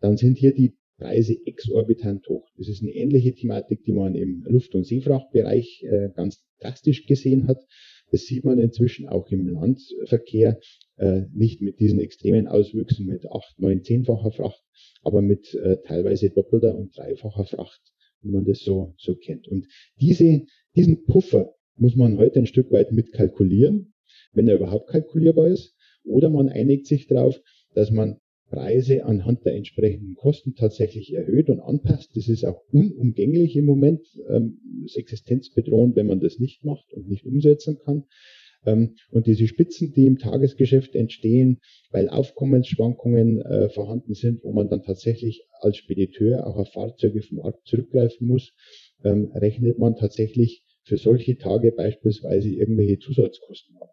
dann 0.00 0.16
sind 0.16 0.36
hier 0.36 0.52
die 0.52 0.76
Preise 0.98 1.34
exorbitant 1.46 2.28
hoch. 2.28 2.48
Das 2.56 2.68
ist 2.68 2.82
eine 2.82 2.92
ähnliche 2.92 3.34
Thematik, 3.34 3.84
die 3.84 3.92
man 3.92 4.14
im 4.14 4.44
Luft- 4.46 4.74
und 4.74 4.84
Seefrachtbereich 4.84 5.84
äh, 5.84 6.10
ganz 6.14 6.44
drastisch 6.60 7.06
gesehen 7.06 7.48
hat. 7.48 7.64
Das 8.10 8.22
sieht 8.22 8.44
man 8.44 8.58
inzwischen 8.58 9.08
auch 9.08 9.28
im 9.30 9.48
Landverkehr, 9.48 10.60
äh, 10.96 11.22
nicht 11.32 11.60
mit 11.60 11.80
diesen 11.80 11.98
extremen 11.98 12.46
Auswüchsen 12.46 13.06
mit 13.06 13.26
acht, 13.30 13.58
neun, 13.58 13.82
zehnfacher 13.82 14.30
Fracht, 14.32 14.62
aber 15.02 15.22
mit 15.22 15.58
teilweise 15.84 16.30
doppelter 16.30 16.76
und 16.76 16.96
dreifacher 16.96 17.44
Fracht, 17.44 17.80
wie 18.22 18.30
man 18.30 18.44
das 18.44 18.60
so, 18.60 18.94
so 18.98 19.14
kennt. 19.14 19.48
Und 19.48 19.66
diese, 20.00 20.42
diesen 20.74 21.04
Puffer 21.04 21.55
muss 21.76 21.96
man 21.96 22.18
heute 22.18 22.38
ein 22.38 22.46
Stück 22.46 22.70
weit 22.72 22.92
mitkalkulieren, 22.92 23.94
wenn 24.32 24.48
er 24.48 24.56
überhaupt 24.56 24.88
kalkulierbar 24.88 25.48
ist, 25.48 25.74
oder 26.04 26.30
man 26.30 26.48
einigt 26.48 26.86
sich 26.86 27.06
darauf, 27.06 27.40
dass 27.74 27.90
man 27.90 28.18
Preise 28.48 29.04
anhand 29.04 29.44
der 29.44 29.56
entsprechenden 29.56 30.14
Kosten 30.14 30.54
tatsächlich 30.54 31.12
erhöht 31.12 31.50
und 31.50 31.60
anpasst. 31.60 32.16
Das 32.16 32.28
ist 32.28 32.44
auch 32.44 32.62
unumgänglich 32.70 33.56
im 33.56 33.64
Moment, 33.64 34.06
ähm, 34.28 34.58
das 34.82 34.96
existenzbedrohend, 34.96 35.96
wenn 35.96 36.06
man 36.06 36.20
das 36.20 36.38
nicht 36.38 36.64
macht 36.64 36.92
und 36.92 37.08
nicht 37.08 37.26
umsetzen 37.26 37.78
kann. 37.84 38.04
Ähm, 38.64 38.94
und 39.10 39.26
diese 39.26 39.48
Spitzen, 39.48 39.92
die 39.94 40.06
im 40.06 40.18
Tagesgeschäft 40.18 40.94
entstehen, 40.94 41.58
weil 41.90 42.08
Aufkommensschwankungen 42.08 43.42
äh, 43.42 43.68
vorhanden 43.68 44.14
sind, 44.14 44.44
wo 44.44 44.52
man 44.52 44.68
dann 44.68 44.82
tatsächlich 44.82 45.44
als 45.60 45.76
Spediteur 45.76 46.46
auch 46.46 46.56
auf 46.56 46.72
Fahrzeuge 46.72 47.22
vom 47.22 47.38
Markt 47.38 47.66
zurückgreifen 47.66 48.28
muss, 48.28 48.52
ähm, 49.02 49.32
rechnet 49.34 49.78
man 49.78 49.96
tatsächlich 49.96 50.62
für 50.86 50.96
solche 50.96 51.36
Tage 51.36 51.72
beispielsweise 51.72 52.48
irgendwelche 52.48 52.98
Zusatzkosten 52.98 53.76
ab. 53.76 53.92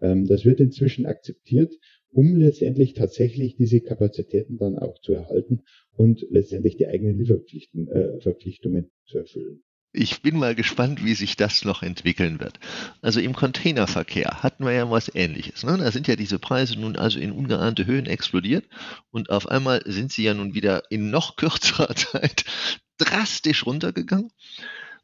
Ähm, 0.00 0.26
das 0.26 0.44
wird 0.44 0.60
inzwischen 0.60 1.06
akzeptiert 1.06 1.72
um 2.14 2.36
letztendlich 2.36 2.94
tatsächlich 2.94 3.56
diese 3.56 3.80
Kapazitäten 3.80 4.56
dann 4.56 4.78
auch 4.78 5.00
zu 5.00 5.12
erhalten 5.12 5.62
und 5.92 6.24
letztendlich 6.30 6.76
die 6.76 6.86
eigenen 6.86 7.18
Lieferverpflichtungen 7.18 8.84
äh, 8.84 9.10
zu 9.10 9.18
erfüllen. 9.18 9.62
Ich 9.92 10.22
bin 10.22 10.36
mal 10.36 10.56
gespannt, 10.56 11.04
wie 11.04 11.14
sich 11.14 11.36
das 11.36 11.64
noch 11.64 11.82
entwickeln 11.82 12.40
wird. 12.40 12.58
Also 13.00 13.20
im 13.20 13.32
Containerverkehr 13.32 14.42
hatten 14.42 14.64
wir 14.64 14.72
ja 14.72 14.90
was 14.90 15.12
Ähnliches. 15.14 15.64
Ne? 15.64 15.76
Da 15.78 15.92
sind 15.92 16.08
ja 16.08 16.16
diese 16.16 16.40
Preise 16.40 16.78
nun 16.78 16.96
also 16.96 17.20
in 17.20 17.30
ungeahnte 17.30 17.86
Höhen 17.86 18.06
explodiert 18.06 18.64
und 19.10 19.30
auf 19.30 19.48
einmal 19.48 19.82
sind 19.84 20.12
sie 20.12 20.24
ja 20.24 20.34
nun 20.34 20.54
wieder 20.54 20.82
in 20.90 21.10
noch 21.10 21.36
kürzerer 21.36 21.94
Zeit 21.96 22.44
drastisch 22.98 23.66
runtergegangen, 23.66 24.30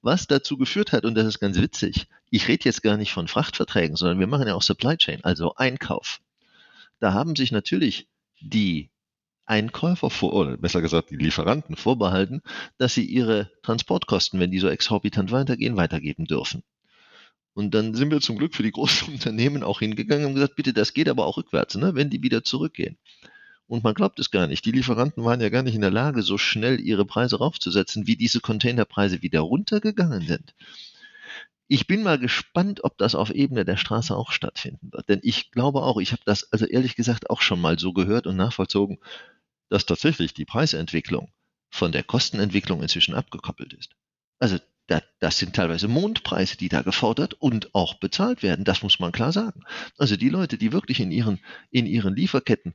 was 0.02 0.26
dazu 0.26 0.56
geführt 0.56 0.92
hat, 0.92 1.04
und 1.04 1.14
das 1.14 1.26
ist 1.26 1.40
ganz 1.40 1.58
witzig, 1.60 2.06
ich 2.30 2.48
rede 2.48 2.64
jetzt 2.64 2.82
gar 2.82 2.96
nicht 2.96 3.12
von 3.12 3.28
Frachtverträgen, 3.28 3.96
sondern 3.96 4.18
wir 4.18 4.26
machen 4.26 4.46
ja 4.46 4.54
auch 4.54 4.62
Supply 4.62 4.96
Chain, 4.96 5.24
also 5.24 5.54
Einkauf. 5.56 6.20
Da 7.00 7.12
haben 7.12 7.36
sich 7.36 7.52
natürlich 7.52 8.08
die 8.40 8.90
Einkäufer 9.46 10.10
vor, 10.10 10.32
oder 10.32 10.56
besser 10.56 10.80
gesagt 10.80 11.10
die 11.10 11.16
Lieferanten 11.16 11.76
vorbehalten, 11.76 12.40
dass 12.78 12.94
sie 12.94 13.04
ihre 13.04 13.50
Transportkosten, 13.62 14.38
wenn 14.38 14.50
die 14.50 14.60
so 14.60 14.68
exorbitant 14.68 15.32
weitergehen, 15.32 15.76
weitergeben 15.76 16.24
dürfen. 16.24 16.62
Und 17.52 17.74
dann 17.74 17.94
sind 17.94 18.10
wir 18.12 18.20
zum 18.20 18.38
Glück 18.38 18.54
für 18.54 18.62
die 18.62 18.70
großen 18.70 19.08
Unternehmen 19.12 19.62
auch 19.62 19.80
hingegangen 19.80 20.26
und 20.26 20.34
gesagt, 20.34 20.56
bitte, 20.56 20.72
das 20.72 20.94
geht 20.94 21.08
aber 21.08 21.26
auch 21.26 21.36
rückwärts, 21.36 21.74
ne, 21.74 21.94
wenn 21.94 22.10
die 22.10 22.22
wieder 22.22 22.44
zurückgehen. 22.44 22.96
Und 23.70 23.84
man 23.84 23.94
glaubt 23.94 24.18
es 24.18 24.32
gar 24.32 24.48
nicht. 24.48 24.64
Die 24.64 24.72
Lieferanten 24.72 25.24
waren 25.24 25.40
ja 25.40 25.48
gar 25.48 25.62
nicht 25.62 25.76
in 25.76 25.80
der 25.80 25.92
Lage, 25.92 26.22
so 26.22 26.38
schnell 26.38 26.80
ihre 26.80 27.04
Preise 27.04 27.38
raufzusetzen, 27.38 28.08
wie 28.08 28.16
diese 28.16 28.40
Containerpreise 28.40 29.22
wieder 29.22 29.42
runtergegangen 29.42 30.26
sind. 30.26 30.56
Ich 31.68 31.86
bin 31.86 32.02
mal 32.02 32.18
gespannt, 32.18 32.82
ob 32.82 32.98
das 32.98 33.14
auf 33.14 33.30
Ebene 33.30 33.64
der 33.64 33.76
Straße 33.76 34.16
auch 34.16 34.32
stattfinden 34.32 34.92
wird. 34.92 35.08
Denn 35.08 35.20
ich 35.22 35.52
glaube 35.52 35.82
auch, 35.82 35.98
ich 35.98 36.10
habe 36.10 36.22
das 36.24 36.52
also 36.52 36.66
ehrlich 36.66 36.96
gesagt 36.96 37.30
auch 37.30 37.42
schon 37.42 37.60
mal 37.60 37.78
so 37.78 37.92
gehört 37.92 38.26
und 38.26 38.34
nachvollzogen, 38.34 38.98
dass 39.68 39.86
tatsächlich 39.86 40.34
die 40.34 40.44
Preisentwicklung 40.44 41.30
von 41.70 41.92
der 41.92 42.02
Kostenentwicklung 42.02 42.82
inzwischen 42.82 43.14
abgekoppelt 43.14 43.72
ist. 43.74 43.94
Also 44.40 44.58
da, 44.88 45.00
das 45.20 45.38
sind 45.38 45.54
teilweise 45.54 45.86
Mondpreise, 45.86 46.56
die 46.56 46.68
da 46.68 46.82
gefordert 46.82 47.34
und 47.34 47.72
auch 47.72 47.94
bezahlt 47.94 48.42
werden. 48.42 48.64
Das 48.64 48.82
muss 48.82 48.98
man 48.98 49.12
klar 49.12 49.30
sagen. 49.30 49.62
Also 49.96 50.16
die 50.16 50.28
Leute, 50.28 50.58
die 50.58 50.72
wirklich 50.72 50.98
in 50.98 51.12
ihren, 51.12 51.38
in 51.70 51.86
ihren 51.86 52.16
Lieferketten 52.16 52.74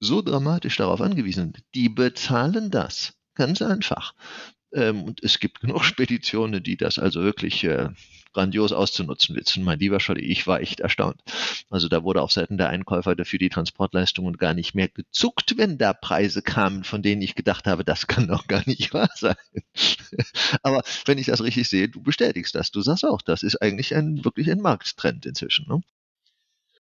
so 0.00 0.22
dramatisch 0.22 0.76
darauf 0.76 1.00
angewiesen 1.00 1.52
sind, 1.52 1.64
die 1.74 1.88
bezahlen 1.88 2.70
das. 2.70 3.14
Ganz 3.34 3.62
einfach. 3.62 4.14
Ähm, 4.72 5.04
und 5.04 5.22
es 5.22 5.38
gibt 5.38 5.60
genug 5.60 5.84
Speditionen, 5.84 6.62
die 6.62 6.76
das 6.76 6.98
also 6.98 7.22
wirklich 7.22 7.64
äh, 7.64 7.88
grandios 8.32 8.72
auszunutzen 8.72 9.34
wissen. 9.36 9.64
Mein 9.64 9.78
lieber 9.78 10.00
Scholli, 10.00 10.22
ich 10.22 10.46
war 10.46 10.60
echt 10.60 10.80
erstaunt. 10.80 11.20
Also 11.70 11.88
da 11.88 12.02
wurde 12.02 12.22
auf 12.22 12.32
Seiten 12.32 12.58
der 12.58 12.68
Einkäufer 12.68 13.16
dafür 13.16 13.38
die 13.38 13.48
Transportleistungen 13.48 14.36
gar 14.36 14.54
nicht 14.54 14.74
mehr 14.74 14.88
gezuckt, 14.88 15.56
wenn 15.56 15.78
da 15.78 15.92
Preise 15.92 16.42
kamen, 16.42 16.84
von 16.84 17.02
denen 17.02 17.22
ich 17.22 17.34
gedacht 17.34 17.66
habe, 17.66 17.84
das 17.84 18.06
kann 18.06 18.28
doch 18.28 18.46
gar 18.46 18.62
nicht 18.66 18.92
wahr 18.94 19.10
sein. 19.14 19.36
Aber 20.62 20.82
wenn 21.06 21.18
ich 21.18 21.26
das 21.26 21.42
richtig 21.42 21.68
sehe, 21.68 21.88
du 21.88 22.02
bestätigst 22.02 22.54
das. 22.54 22.70
Du 22.70 22.80
sagst 22.80 23.04
auch, 23.04 23.22
das 23.22 23.42
ist 23.42 23.60
eigentlich 23.62 23.94
ein 23.94 24.24
wirklich 24.24 24.50
ein 24.50 24.60
Markttrend 24.60 25.26
inzwischen. 25.26 25.66
Ne? 25.68 25.80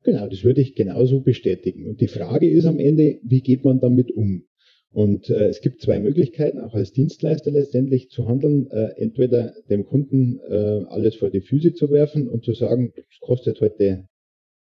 Genau, 0.03 0.27
das 0.29 0.45
würde 0.45 0.63
ich 0.63 0.75
genauso 0.75 1.21
bestätigen. 1.21 1.87
Und 1.87 2.01
die 2.01 2.09
Frage 2.09 2.49
ist 2.49 2.65
am 2.65 2.79
Ende, 2.79 3.19
wie 3.23 3.43
geht 3.43 3.65
man 3.65 3.81
damit 3.81 4.11
um? 4.11 4.45
Und 4.93 5.31
äh, 5.31 5.47
es 5.47 5.61
gibt 5.61 5.83
zwei 5.83 6.01
Möglichkeiten, 6.01 6.59
auch 6.59 6.75
als 6.75 6.93
Dienstleister 6.93 7.51
letztendlich 7.51 8.11
zu 8.11 8.27
handeln. 8.27 8.69
Äh, 8.71 8.95
entweder 8.97 9.55
dem 9.69 9.85
Kunden 9.85 10.41
äh, 10.49 10.85
alles 10.89 11.17
vor 11.17 11.31
die 11.31 11.43
Füße 11.43 11.75
zu 11.75 11.91
werfen 11.91 12.29
und 12.29 12.45
zu 12.45 12.55
sagen, 12.55 12.93
das 12.97 13.21
kostet 13.21 13.61
heute 13.61 14.09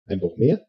einfach 0.05 0.37
mehr. 0.37 0.67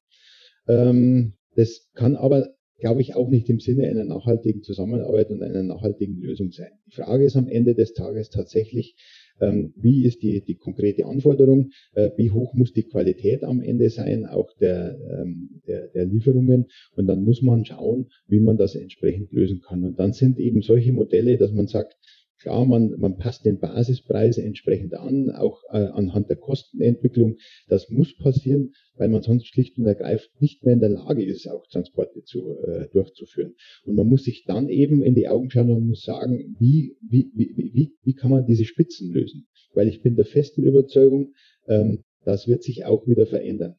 Ähm, 0.67 1.33
das 1.55 1.89
kann 1.93 2.15
aber, 2.15 2.53
glaube 2.79 3.01
ich, 3.01 3.15
auch 3.15 3.29
nicht 3.29 3.49
im 3.49 3.59
Sinne 3.59 3.87
einer 3.87 4.05
nachhaltigen 4.05 4.63
Zusammenarbeit 4.63 5.29
und 5.29 5.43
einer 5.43 5.63
nachhaltigen 5.63 6.19
Lösung 6.19 6.51
sein. 6.51 6.71
Die 6.87 6.95
Frage 6.95 7.25
ist 7.25 7.35
am 7.35 7.47
Ende 7.47 7.75
des 7.75 7.93
Tages 7.93 8.29
tatsächlich, 8.29 8.95
ähm, 9.41 9.73
wie 9.75 10.05
ist 10.05 10.21
die, 10.21 10.43
die 10.43 10.55
konkrete 10.55 11.05
Anforderung, 11.05 11.71
äh, 11.93 12.09
wie 12.17 12.31
hoch 12.31 12.53
muss 12.53 12.73
die 12.73 12.83
Qualität 12.83 13.43
am 13.43 13.61
Ende 13.61 13.89
sein, 13.89 14.25
auch 14.25 14.51
der, 14.59 14.97
ähm, 15.11 15.61
der, 15.67 15.87
der 15.87 16.05
Lieferungen. 16.05 16.67
Und 16.95 17.07
dann 17.07 17.23
muss 17.23 17.41
man 17.41 17.65
schauen, 17.65 18.07
wie 18.27 18.39
man 18.39 18.57
das 18.57 18.75
entsprechend 18.75 19.31
lösen 19.31 19.61
kann. 19.61 19.83
Und 19.83 19.99
dann 19.99 20.13
sind 20.13 20.39
eben 20.39 20.61
solche 20.61 20.91
Modelle, 20.91 21.37
dass 21.37 21.51
man 21.51 21.67
sagt, 21.67 21.95
Klar, 22.41 22.65
man, 22.65 22.91
man 22.99 23.17
passt 23.17 23.43
den 23.43 23.59
Basispreis 23.59 24.37
entsprechend 24.37 24.93
an, 24.93 25.29
auch 25.29 25.61
äh, 25.71 25.77
anhand 25.77 26.29
der 26.29 26.37
Kostenentwicklung. 26.37 27.35
Das 27.67 27.89
muss 27.89 28.15
passieren, 28.17 28.71
weil 28.95 29.09
man 29.09 29.21
sonst 29.21 29.47
schlicht 29.47 29.77
und 29.77 29.85
ergreifend 29.85 30.41
nicht 30.41 30.63
mehr 30.63 30.73
in 30.73 30.79
der 30.79 30.89
Lage 30.89 31.25
ist, 31.25 31.47
auch 31.49 31.67
Transporte 31.67 32.23
zu, 32.23 32.57
äh, 32.65 32.87
durchzuführen. 32.93 33.55
Und 33.83 33.95
man 33.95 34.07
muss 34.07 34.23
sich 34.23 34.45
dann 34.45 34.69
eben 34.69 35.03
in 35.03 35.15
die 35.15 35.27
Augen 35.27 35.49
schauen 35.49 35.69
und 35.69 35.89
muss 35.89 36.03
sagen, 36.03 36.55
wie, 36.59 36.95
wie, 37.01 37.29
wie, 37.35 37.53
wie, 37.57 37.93
wie 38.03 38.13
kann 38.13 38.31
man 38.31 38.45
diese 38.45 38.63
Spitzen 38.63 39.11
lösen? 39.11 39.47
Weil 39.73 39.89
ich 39.89 40.01
bin 40.01 40.15
der 40.15 40.25
festen 40.25 40.63
Überzeugung, 40.63 41.33
ähm, 41.67 42.05
das 42.23 42.47
wird 42.47 42.63
sich 42.63 42.85
auch 42.85 43.05
wieder 43.05 43.25
verändern. 43.25 43.75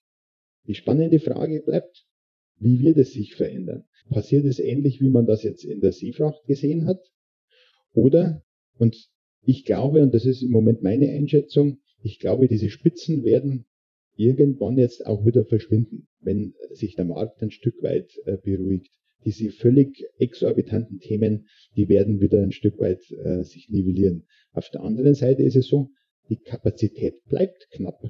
Die 0.67 0.75
spannende 0.75 1.19
Frage 1.19 1.63
bleibt, 1.63 2.05
wie 2.59 2.83
wird 2.83 2.99
es 2.99 3.15
sich 3.15 3.35
verändern? 3.37 3.85
Passiert 4.11 4.45
es 4.45 4.59
ähnlich, 4.59 5.01
wie 5.01 5.09
man 5.09 5.25
das 5.25 5.43
jetzt 5.43 5.65
in 5.65 5.81
der 5.81 5.93
Seefracht 5.93 6.45
gesehen 6.45 6.87
hat? 6.87 7.01
Oder 7.95 8.43
und 8.81 9.11
ich 9.43 9.65
glaube, 9.65 10.03
und 10.03 10.15
das 10.15 10.25
ist 10.25 10.43
im 10.43 10.51
Moment 10.51 10.83
meine 10.83 11.11
Einschätzung, 11.11 11.81
ich 12.03 12.19
glaube, 12.19 12.49
diese 12.49 12.71
Spitzen 12.71 13.25
werden 13.25 13.67
irgendwann 14.17 14.79
jetzt 14.79 15.07
auch 15.07 15.27
wieder 15.27 15.45
verschwinden, 15.45 16.09
wenn 16.21 16.55
sich 16.73 16.95
der 16.95 17.05
Markt 17.05 17.43
ein 17.43 17.51
Stück 17.51 17.83
weit 17.83 18.11
äh, 18.25 18.39
beruhigt. 18.39 18.91
Diese 19.27 19.51
völlig 19.51 20.03
exorbitanten 20.19 20.99
Themen, 20.99 21.47
die 21.77 21.91
werden 21.91 22.21
wieder 22.21 22.43
ein 22.43 22.53
Stück 22.53 22.79
weit 22.79 23.03
äh, 23.11 23.45
sich 23.45 23.69
nivellieren. 23.69 24.27
Auf 24.53 24.71
der 24.71 24.83
anderen 24.83 25.15
Seite 25.15 25.43
ist 25.43 25.57
es 25.57 25.69
so, 25.69 25.91
die 26.31 26.37
Kapazität 26.37 27.23
bleibt 27.27 27.69
knapp. 27.73 28.01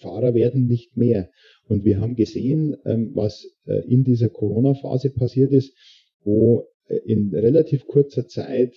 Fahrer 0.00 0.34
werden 0.34 0.66
nicht 0.66 0.96
mehr. 0.96 1.30
Und 1.68 1.84
wir 1.84 2.00
haben 2.00 2.16
gesehen, 2.16 2.76
ähm, 2.84 3.12
was 3.14 3.46
äh, 3.66 3.86
in 3.88 4.02
dieser 4.02 4.30
Corona-Phase 4.30 5.10
passiert 5.10 5.52
ist, 5.52 5.76
wo 6.24 6.66
äh, 6.88 6.96
in 7.06 7.32
relativ 7.32 7.86
kurzer 7.86 8.26
Zeit 8.26 8.74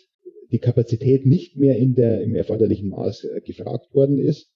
die 0.51 0.59
Kapazität 0.59 1.25
nicht 1.25 1.57
mehr 1.57 1.77
in 1.77 1.95
der, 1.95 2.21
im 2.21 2.35
erforderlichen 2.35 2.89
Maß 2.89 3.23
äh, 3.23 3.41
gefragt 3.41 3.93
worden 3.93 4.19
ist, 4.19 4.51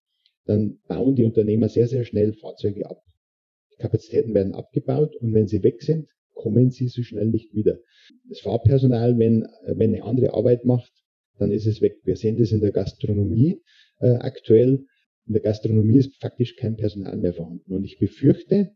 dann 0.45 0.79
bauen 0.87 1.15
die 1.15 1.25
Unternehmer 1.25 1.69
sehr, 1.69 1.87
sehr 1.87 2.05
schnell 2.05 2.33
Fahrzeuge 2.33 2.89
ab. 2.89 3.01
Die 3.73 3.81
Kapazitäten 3.81 4.33
werden 4.33 4.53
abgebaut 4.53 5.15
und 5.17 5.33
wenn 5.33 5.47
sie 5.47 5.63
weg 5.63 5.81
sind, 5.81 6.09
kommen 6.33 6.71
sie 6.71 6.87
so 6.87 7.03
schnell 7.03 7.27
nicht 7.27 7.53
wieder. 7.53 7.79
Das 8.27 8.39
Fahrpersonal, 8.39 9.17
wenn, 9.19 9.43
äh, 9.43 9.75
wenn 9.77 9.93
eine 9.93 10.03
andere 10.03 10.33
Arbeit 10.33 10.65
macht, 10.65 10.91
dann 11.37 11.51
ist 11.51 11.65
es 11.65 11.81
weg. 11.81 11.97
Wir 12.03 12.15
sehen 12.15 12.37
das 12.37 12.51
in 12.51 12.61
der 12.61 12.71
Gastronomie 12.71 13.61
äh, 13.99 14.09
aktuell. 14.15 14.85
In 15.25 15.33
der 15.33 15.41
Gastronomie 15.41 15.97
ist 15.97 16.15
faktisch 16.19 16.55
kein 16.55 16.75
Personal 16.75 17.17
mehr 17.17 17.33
vorhanden. 17.33 17.73
Und 17.73 17.83
ich 17.83 17.97
befürchte, 17.97 18.71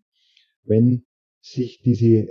wenn 0.64 1.04
sich 1.42 1.82
diese 1.82 2.30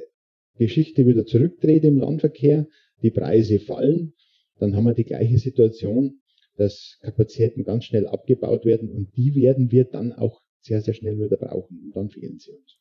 Geschichte 0.57 1.07
wieder 1.07 1.27
zurückdreht 1.27 1.85
im 1.85 1.99
Landverkehr, 1.99 2.67
die 3.03 3.11
Preise 3.11 3.59
fallen, 3.59 4.15
dann 4.63 4.77
haben 4.77 4.85
wir 4.85 4.95
die 4.95 5.05
gleiche 5.05 5.39
Situation, 5.39 6.21
dass 6.57 6.99
Kapazitäten 7.03 7.65
ganz 7.65 7.85
schnell 7.85 8.07
abgebaut 8.07 8.65
werden 8.65 8.91
und 8.91 9.17
die 9.17 9.35
werden 9.35 9.71
wir 9.73 9.85
dann 9.85 10.13
auch 10.13 10.41
sehr, 10.61 10.81
sehr 10.81 10.95
schnell 10.95 11.19
wieder 11.19 11.37
brauchen 11.37 11.81
und 11.85 11.97
dann 11.97 12.11
fehlen 12.11 12.39
sie 12.39 12.53
uns. 12.53 12.79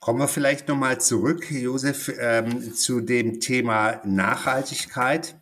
Kommen 0.00 0.18
wir 0.18 0.28
vielleicht 0.28 0.68
nochmal 0.68 1.00
zurück, 1.00 1.50
Josef, 1.50 2.12
ähm, 2.18 2.74
zu 2.74 3.00
dem 3.00 3.40
Thema 3.40 4.00
Nachhaltigkeit. 4.06 5.36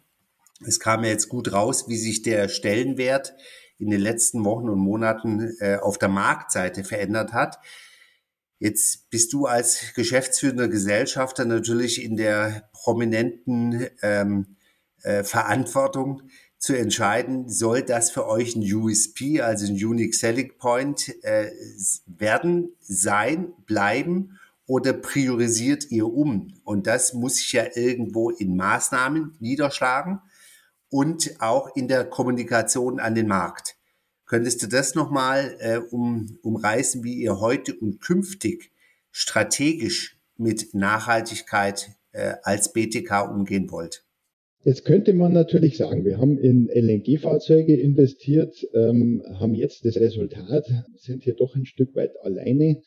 Es 0.66 0.80
kam 0.80 1.04
ja 1.04 1.10
jetzt 1.10 1.28
gut 1.28 1.52
raus, 1.52 1.88
wie 1.88 1.96
sich 1.96 2.22
der 2.22 2.48
Stellenwert 2.48 3.34
in 3.78 3.90
den 3.90 4.00
letzten 4.00 4.44
Wochen 4.44 4.68
und 4.68 4.78
Monaten 4.78 5.54
äh, 5.60 5.76
auf 5.76 5.98
der 5.98 6.08
Marktseite 6.08 6.84
verändert 6.84 7.32
hat. 7.32 7.58
Jetzt 8.58 9.10
bist 9.10 9.32
du 9.32 9.46
als 9.46 9.92
geschäftsführender 9.94 10.68
Gesellschafter 10.68 11.44
natürlich 11.44 12.02
in 12.02 12.16
der 12.16 12.68
prominenten 12.72 13.88
ähm, 14.02 14.56
äh, 15.02 15.24
Verantwortung 15.24 16.22
zu 16.58 16.74
entscheiden, 16.74 17.48
soll 17.48 17.82
das 17.82 18.10
für 18.10 18.28
euch 18.28 18.54
ein 18.54 18.62
USP, 18.62 19.40
also 19.40 19.66
ein 19.66 19.74
Unique 19.74 20.14
Selling 20.14 20.52
Point 20.58 21.12
äh, 21.24 21.50
werden, 22.06 22.76
sein, 22.78 23.52
bleiben 23.66 24.38
oder 24.66 24.92
priorisiert 24.92 25.90
ihr 25.90 26.06
um? 26.06 26.54
Und 26.62 26.86
das 26.86 27.14
muss 27.14 27.36
sich 27.36 27.52
ja 27.52 27.64
irgendwo 27.74 28.30
in 28.30 28.54
Maßnahmen 28.54 29.36
niederschlagen 29.40 30.20
und 30.88 31.40
auch 31.40 31.74
in 31.74 31.88
der 31.88 32.04
Kommunikation 32.04 33.00
an 33.00 33.16
den 33.16 33.26
Markt. 33.26 33.76
Könntest 34.24 34.62
du 34.62 34.66
das 34.68 34.94
nochmal 34.94 35.56
äh, 35.58 35.78
um, 35.78 36.38
umreißen, 36.42 37.02
wie 37.02 37.14
ihr 37.14 37.40
heute 37.40 37.74
und 37.74 38.00
künftig 38.00 38.70
strategisch 39.10 40.16
mit 40.36 40.74
Nachhaltigkeit 40.74 41.96
äh, 42.12 42.34
als 42.44 42.72
BTK 42.72 43.28
umgehen 43.30 43.70
wollt? 43.70 44.04
Jetzt 44.64 44.84
könnte 44.84 45.12
man 45.12 45.32
natürlich 45.32 45.76
sagen, 45.76 46.04
wir 46.04 46.18
haben 46.18 46.38
in 46.38 46.68
LNG-Fahrzeuge 46.68 47.74
investiert, 47.74 48.54
ähm, 48.74 49.22
haben 49.34 49.54
jetzt 49.54 49.84
das 49.84 49.96
Resultat, 49.96 50.64
sind 50.94 51.24
hier 51.24 51.34
doch 51.34 51.56
ein 51.56 51.66
Stück 51.66 51.96
weit 51.96 52.12
alleine. 52.22 52.80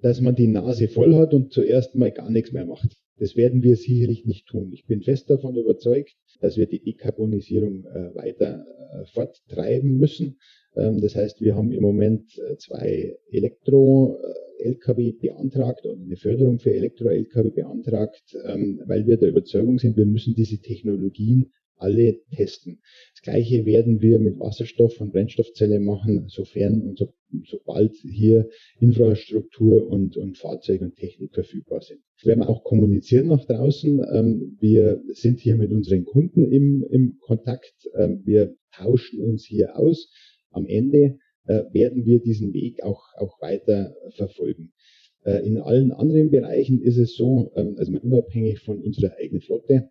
dass 0.00 0.20
man 0.20 0.36
die 0.36 0.46
Nase 0.46 0.86
voll 0.86 1.16
hat 1.16 1.34
und 1.34 1.52
zuerst 1.52 1.96
mal 1.96 2.12
gar 2.12 2.30
nichts 2.30 2.52
mehr 2.52 2.64
macht. 2.64 2.96
Das 3.18 3.34
werden 3.34 3.64
wir 3.64 3.74
sicherlich 3.74 4.26
nicht 4.26 4.46
tun. 4.46 4.70
Ich 4.72 4.86
bin 4.86 5.02
fest 5.02 5.28
davon 5.28 5.56
überzeugt, 5.56 6.14
dass 6.40 6.56
wir 6.56 6.66
die 6.66 6.80
Dekarbonisierung 6.80 7.84
äh, 7.84 8.14
weiter 8.14 8.64
äh, 8.92 9.04
forttreiben 9.06 9.96
müssen. 9.96 10.38
Ähm, 10.78 11.00
das 11.00 11.16
heißt, 11.16 11.40
wir 11.40 11.56
haben 11.56 11.72
im 11.72 11.82
Moment 11.82 12.38
äh, 12.38 12.56
zwei 12.56 13.16
Elektro-Lkw 13.30 15.12
beantragt 15.12 15.84
oder 15.84 16.00
eine 16.00 16.16
Förderung 16.16 16.58
für 16.58 16.72
Elektro-Lkw 16.72 17.50
beantragt, 17.50 18.36
ähm, 18.46 18.80
weil 18.86 19.06
wir 19.06 19.16
der 19.16 19.30
Überzeugung 19.30 19.78
sind, 19.78 19.96
wir 19.96 20.06
müssen 20.06 20.34
diese 20.34 20.58
Technologien 20.58 21.50
alle 21.80 22.20
testen. 22.34 22.80
Das 23.14 23.22
Gleiche 23.22 23.64
werden 23.64 24.00
wir 24.00 24.18
mit 24.18 24.40
Wasserstoff 24.40 25.00
und 25.00 25.12
Brennstoffzelle 25.12 25.78
machen, 25.78 26.24
sofern 26.26 26.82
und 26.82 26.98
so, 26.98 27.12
sobald 27.44 27.94
hier 27.94 28.48
Infrastruktur 28.80 29.86
und, 29.88 30.16
und 30.16 30.38
Fahrzeug 30.38 30.80
und 30.80 30.96
Technik 30.96 31.34
verfügbar 31.34 31.80
sind. 31.80 32.00
Das 32.16 32.26
werden 32.26 32.40
wir 32.40 32.48
auch 32.48 32.64
kommunizieren 32.64 33.28
nach 33.28 33.44
draußen. 33.44 34.04
Ähm, 34.12 34.56
wir 34.58 35.00
sind 35.12 35.38
hier 35.38 35.54
mit 35.54 35.70
unseren 35.70 36.04
Kunden 36.04 36.50
im, 36.50 36.84
im 36.90 37.18
Kontakt. 37.20 37.74
Wir 38.24 38.56
tauschen 38.72 39.20
uns 39.20 39.44
hier 39.44 39.78
aus. 39.78 40.10
Am 40.58 40.66
Ende 40.66 41.18
äh, 41.46 41.62
werden 41.72 42.04
wir 42.04 42.18
diesen 42.18 42.52
Weg 42.52 42.82
auch, 42.82 43.02
auch 43.16 43.40
weiter 43.40 43.94
verfolgen. 44.16 44.72
Äh, 45.24 45.46
in 45.46 45.58
allen 45.58 45.92
anderen 45.92 46.30
Bereichen 46.30 46.82
ist 46.82 46.98
es 46.98 47.14
so, 47.14 47.52
ähm, 47.54 47.76
also 47.78 47.92
unabhängig 47.92 48.58
von 48.58 48.80
unserer 48.82 49.14
eigenen 49.18 49.40
Flotte, 49.40 49.90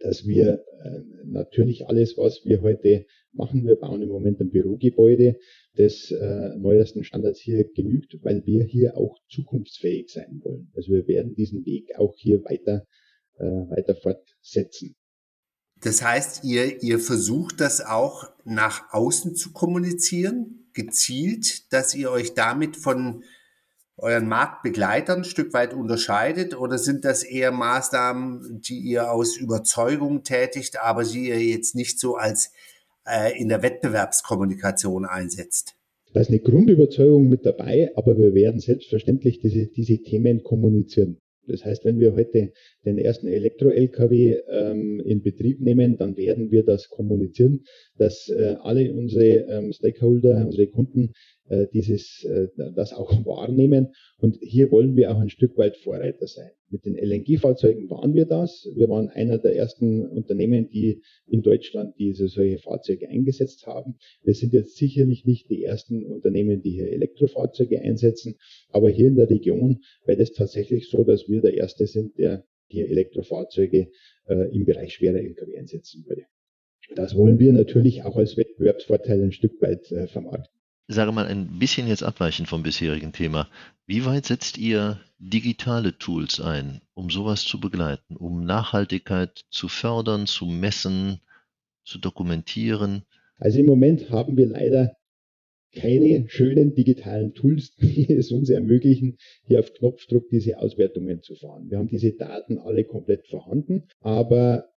dass 0.00 0.26
wir 0.26 0.62
äh, 0.82 1.00
natürlich 1.24 1.86
alles, 1.88 2.18
was 2.18 2.44
wir 2.44 2.60
heute 2.60 3.06
machen, 3.32 3.66
wir 3.66 3.76
bauen 3.76 4.02
im 4.02 4.10
Moment 4.10 4.38
ein 4.38 4.50
Bürogebäude 4.50 5.38
des 5.78 6.10
äh, 6.10 6.56
neuesten 6.58 7.04
Standards 7.04 7.40
hier 7.40 7.64
genügt, 7.72 8.18
weil 8.22 8.44
wir 8.44 8.64
hier 8.64 8.98
auch 8.98 9.18
zukunftsfähig 9.30 10.10
sein 10.10 10.40
wollen. 10.44 10.70
Also 10.74 10.92
wir 10.92 11.08
werden 11.08 11.34
diesen 11.34 11.64
Weg 11.64 11.96
auch 11.98 12.14
hier 12.18 12.44
weiter, 12.44 12.86
äh, 13.38 13.44
weiter 13.44 13.94
fortsetzen. 13.94 14.94
Das 15.84 16.02
heißt, 16.02 16.44
ihr, 16.44 16.82
ihr 16.82 16.98
versucht 16.98 17.60
das 17.60 17.84
auch 17.84 18.30
nach 18.44 18.90
außen 18.92 19.34
zu 19.34 19.52
kommunizieren, 19.52 20.66
gezielt, 20.72 21.70
dass 21.74 21.94
ihr 21.94 22.10
euch 22.10 22.32
damit 22.32 22.78
von 22.78 23.22
euren 23.98 24.26
Marktbegleitern 24.26 25.18
ein 25.18 25.24
Stück 25.24 25.52
weit 25.52 25.74
unterscheidet 25.74 26.58
oder 26.58 26.78
sind 26.78 27.04
das 27.04 27.22
eher 27.22 27.52
Maßnahmen, 27.52 28.62
die 28.62 28.78
ihr 28.78 29.12
aus 29.12 29.36
Überzeugung 29.36 30.22
tätigt, 30.22 30.80
aber 30.80 31.04
die 31.04 31.28
ihr 31.28 31.44
jetzt 31.44 31.74
nicht 31.74 32.00
so 32.00 32.16
als 32.16 32.50
äh, 33.06 33.38
in 33.38 33.50
der 33.50 33.62
Wettbewerbskommunikation 33.62 35.04
einsetzt? 35.04 35.74
Da 36.14 36.20
ist 36.20 36.30
eine 36.30 36.40
Grundüberzeugung 36.40 37.28
mit 37.28 37.44
dabei, 37.44 37.92
aber 37.94 38.16
wir 38.16 38.32
werden 38.32 38.58
selbstverständlich 38.58 39.38
diese, 39.40 39.66
diese 39.66 39.98
Themen 39.98 40.42
kommunizieren. 40.42 41.18
Das 41.46 41.64
heißt, 41.64 41.84
wenn 41.84 42.00
wir 42.00 42.14
heute 42.14 42.52
den 42.84 42.98
ersten 42.98 43.28
Elektro-LKW 43.28 44.36
ähm, 44.48 45.00
in 45.00 45.22
Betrieb 45.22 45.60
nehmen, 45.60 45.96
dann 45.96 46.16
werden 46.16 46.50
wir 46.50 46.64
das 46.64 46.88
kommunizieren, 46.88 47.64
dass 47.96 48.28
äh, 48.28 48.56
alle 48.60 48.92
unsere 48.92 49.46
ähm, 49.48 49.72
Stakeholder, 49.72 50.44
unsere 50.44 50.66
Kunden 50.68 51.12
äh, 51.48 51.66
dieses, 51.72 52.24
äh, 52.24 52.48
das 52.74 52.92
auch 52.92 53.12
wahrnehmen. 53.26 53.92
Und 54.18 54.38
hier 54.40 54.70
wollen 54.70 54.96
wir 54.96 55.10
auch 55.10 55.20
ein 55.20 55.28
Stück 55.28 55.58
weit 55.58 55.76
Vorreiter 55.76 56.26
sein. 56.26 56.50
Mit 56.70 56.86
den 56.86 56.96
LNG-Fahrzeugen 56.96 57.90
waren 57.90 58.14
wir 58.14 58.24
das. 58.24 58.66
Wir 58.74 58.88
waren 58.88 59.10
einer 59.10 59.38
der 59.38 59.54
ersten 59.54 60.06
Unternehmen, 60.06 60.68
die 60.70 61.02
in 61.26 61.42
Deutschland 61.42 61.94
diese 61.98 62.28
solche 62.28 62.58
Fahrzeuge 62.58 63.08
eingesetzt 63.08 63.66
haben. 63.66 63.96
Wir 64.22 64.34
sind 64.34 64.52
jetzt 64.52 64.76
sicherlich 64.76 65.24
nicht 65.26 65.50
die 65.50 65.62
ersten 65.62 66.04
Unternehmen, 66.04 66.62
die 66.62 66.70
hier 66.70 66.90
Elektrofahrzeuge 66.90 67.80
einsetzen, 67.80 68.36
aber 68.70 68.88
hier 68.88 69.08
in 69.08 69.16
der 69.16 69.28
Region 69.28 69.82
wäre 70.06 70.22
es 70.22 70.32
tatsächlich 70.32 70.88
so, 70.88 71.04
dass 71.04 71.28
wir 71.28 71.42
der 71.42 71.54
erste 71.54 71.86
sind, 71.86 72.18
der 72.18 72.44
hier 72.68 72.88
Elektrofahrzeuge 72.88 73.90
äh, 74.28 74.56
im 74.56 74.64
Bereich 74.64 74.94
schwerer 74.94 75.18
Lkw 75.18 75.58
einsetzen 75.58 76.04
würde. 76.06 76.22
Das 76.96 77.14
wollen 77.14 77.38
wir 77.38 77.52
natürlich 77.52 78.02
auch 78.02 78.16
als 78.16 78.36
Wettbewerbsvorteil 78.36 79.22
ein 79.22 79.32
Stück 79.32 79.60
weit 79.60 79.92
äh, 79.92 80.06
vermarkten 80.06 80.63
sage 80.88 81.12
mal, 81.12 81.26
ein 81.26 81.58
bisschen 81.58 81.86
jetzt 81.86 82.02
abweichend 82.02 82.48
vom 82.48 82.62
bisherigen 82.62 83.12
Thema. 83.12 83.48
Wie 83.86 84.04
weit 84.04 84.26
setzt 84.26 84.58
ihr 84.58 85.00
digitale 85.18 85.96
Tools 85.98 86.40
ein, 86.40 86.80
um 86.94 87.10
sowas 87.10 87.44
zu 87.44 87.60
begleiten, 87.60 88.16
um 88.16 88.44
Nachhaltigkeit 88.44 89.44
zu 89.50 89.68
fördern, 89.68 90.26
zu 90.26 90.46
messen, 90.46 91.20
zu 91.84 91.98
dokumentieren? 91.98 93.02
Also 93.38 93.58
im 93.58 93.66
Moment 93.66 94.10
haben 94.10 94.36
wir 94.36 94.46
leider 94.46 94.96
keine 95.74 96.28
schönen 96.28 96.74
digitalen 96.74 97.34
Tools, 97.34 97.74
die 97.80 98.10
es 98.12 98.30
uns 98.30 98.50
ermöglichen, 98.50 99.18
hier 99.46 99.60
auf 99.60 99.72
Knopfdruck 99.72 100.28
diese 100.30 100.58
Auswertungen 100.58 101.22
zu 101.22 101.34
fahren. 101.34 101.70
Wir 101.70 101.78
haben 101.78 101.88
diese 101.88 102.12
Daten 102.12 102.58
alle 102.58 102.84
komplett 102.84 103.26
vorhanden, 103.26 103.88
aber 104.00 104.73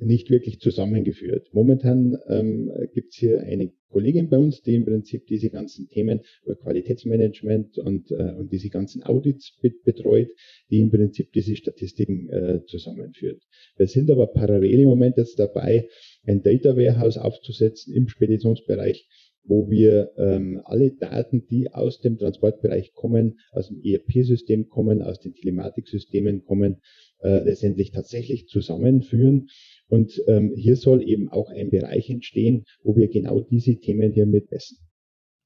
nicht 0.00 0.30
wirklich 0.30 0.60
zusammengeführt. 0.60 1.48
Momentan 1.52 2.18
ähm, 2.28 2.70
gibt 2.94 3.12
es 3.12 3.16
hier 3.16 3.40
eine 3.40 3.72
Kollegin 3.90 4.28
bei 4.28 4.38
uns, 4.38 4.62
die 4.62 4.76
im 4.76 4.84
Prinzip 4.84 5.26
diese 5.26 5.50
ganzen 5.50 5.88
Themen 5.88 6.20
über 6.44 6.54
Qualitätsmanagement 6.56 7.78
und, 7.78 8.10
äh, 8.12 8.34
und 8.38 8.52
diese 8.52 8.70
ganzen 8.70 9.02
Audits 9.02 9.58
betreut, 9.82 10.28
die 10.70 10.80
im 10.80 10.90
Prinzip 10.90 11.32
diese 11.32 11.56
Statistiken 11.56 12.28
äh, 12.28 12.64
zusammenführt. 12.66 13.42
Wir 13.76 13.86
sind 13.88 14.10
aber 14.10 14.28
parallel 14.28 14.80
im 14.80 14.88
Moment 14.88 15.16
jetzt 15.16 15.38
dabei, 15.38 15.88
ein 16.24 16.42
Data 16.42 16.76
Warehouse 16.76 17.18
aufzusetzen 17.18 17.94
im 17.94 18.08
Speditionsbereich, 18.08 19.08
wo 19.44 19.68
wir 19.70 20.12
ähm, 20.16 20.60
alle 20.64 20.92
Daten, 20.92 21.46
die 21.46 21.72
aus 21.72 22.00
dem 22.00 22.18
Transportbereich 22.18 22.92
kommen, 22.92 23.40
aus 23.50 23.68
dem 23.68 23.80
ERP-System 23.82 24.68
kommen, 24.68 25.02
aus 25.02 25.18
den 25.18 25.34
Telematiksystemen 25.34 26.44
kommen, 26.44 26.76
äh, 27.22 27.42
letztendlich 27.42 27.90
tatsächlich 27.90 28.48
zusammenführen. 28.48 29.48
Und 29.90 30.22
ähm, 30.28 30.54
hier 30.56 30.76
soll 30.76 31.06
eben 31.06 31.28
auch 31.28 31.50
ein 31.50 31.68
Bereich 31.68 32.08
entstehen, 32.08 32.64
wo 32.82 32.96
wir 32.96 33.08
genau 33.08 33.40
diese 33.40 33.76
Themen 33.76 34.12
hier 34.12 34.24
mit 34.24 34.50
messen. 34.50 34.78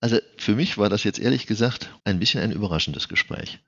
Also 0.00 0.18
für 0.36 0.54
mich 0.54 0.76
war 0.76 0.90
das 0.90 1.02
jetzt 1.02 1.18
ehrlich 1.18 1.46
gesagt 1.46 1.90
ein 2.04 2.18
bisschen 2.18 2.40
ein 2.40 2.52
überraschendes 2.52 3.08
Gespräch. 3.08 3.60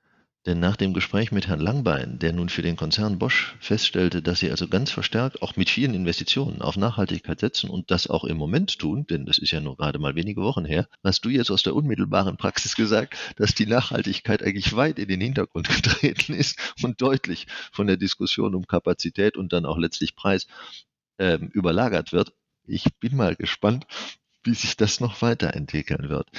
Denn 0.47 0.61
nach 0.61 0.77
dem 0.77 0.93
Gespräch 0.93 1.33
mit 1.33 1.49
Herrn 1.49 1.59
Langbein, 1.59 2.19
der 2.19 2.31
nun 2.31 2.47
für 2.47 2.61
den 2.61 2.77
Konzern 2.77 3.19
Bosch 3.19 3.57
feststellte, 3.59 4.21
dass 4.21 4.39
sie 4.39 4.49
also 4.49 4.69
ganz 4.69 4.89
verstärkt 4.91 5.41
auch 5.41 5.57
mit 5.57 5.69
vielen 5.69 5.93
Investitionen 5.93 6.61
auf 6.61 6.77
Nachhaltigkeit 6.77 7.41
setzen 7.41 7.69
und 7.69 7.91
das 7.91 8.07
auch 8.07 8.23
im 8.23 8.37
Moment 8.37 8.79
tun, 8.79 9.05
denn 9.07 9.25
das 9.25 9.39
ist 9.39 9.51
ja 9.51 9.59
nur 9.59 9.75
gerade 9.75 9.99
mal 9.99 10.15
wenige 10.15 10.41
Wochen 10.41 10.63
her, 10.63 10.87
hast 11.03 11.25
du 11.25 11.29
jetzt 11.29 11.51
aus 11.51 11.63
der 11.63 11.75
unmittelbaren 11.75 12.37
Praxis 12.37 12.77
gesagt, 12.77 13.17
dass 13.35 13.55
die 13.55 13.65
Nachhaltigkeit 13.65 14.41
eigentlich 14.41 14.73
weit 14.73 14.99
in 14.99 15.09
den 15.09 15.19
Hintergrund 15.19 15.67
getreten 15.83 16.33
ist 16.33 16.57
und 16.81 17.01
deutlich 17.01 17.47
von 17.73 17.87
der 17.87 17.97
Diskussion 17.97 18.55
um 18.55 18.65
Kapazität 18.67 19.35
und 19.35 19.51
dann 19.51 19.65
auch 19.65 19.77
letztlich 19.77 20.15
Preis 20.15 20.47
äh, 21.17 21.39
überlagert 21.51 22.13
wird. 22.13 22.31
Ich 22.65 22.85
bin 23.01 23.17
mal 23.17 23.35
gespannt, 23.35 23.85
wie 24.43 24.53
sich 24.53 24.77
das 24.77 25.01
noch 25.01 25.21
weiterentwickeln 25.21 26.07
wird. 26.07 26.29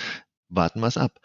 Warten 0.49 0.81
wir 0.81 0.87
es 0.87 0.97
ab. 0.97 1.21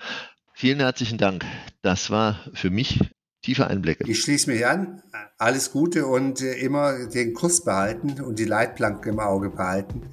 Vielen 0.55 0.79
herzlichen 0.79 1.17
Dank. 1.17 1.43
Das 1.81 2.11
war 2.11 2.39
für 2.53 2.69
mich 2.69 2.99
tiefe 3.41 3.67
Einblicke. 3.67 4.05
Ich 4.07 4.21
schließe 4.21 4.49
mich 4.49 4.65
an. 4.65 5.01
Alles 5.39 5.71
Gute 5.71 6.05
und 6.05 6.41
äh, 6.41 6.53
immer 6.59 7.07
den 7.07 7.33
Kurs 7.33 7.63
behalten 7.63 8.21
und 8.21 8.37
die 8.37 8.45
Leitplanken 8.45 9.13
im 9.13 9.19
Auge 9.19 9.49
behalten, 9.49 10.03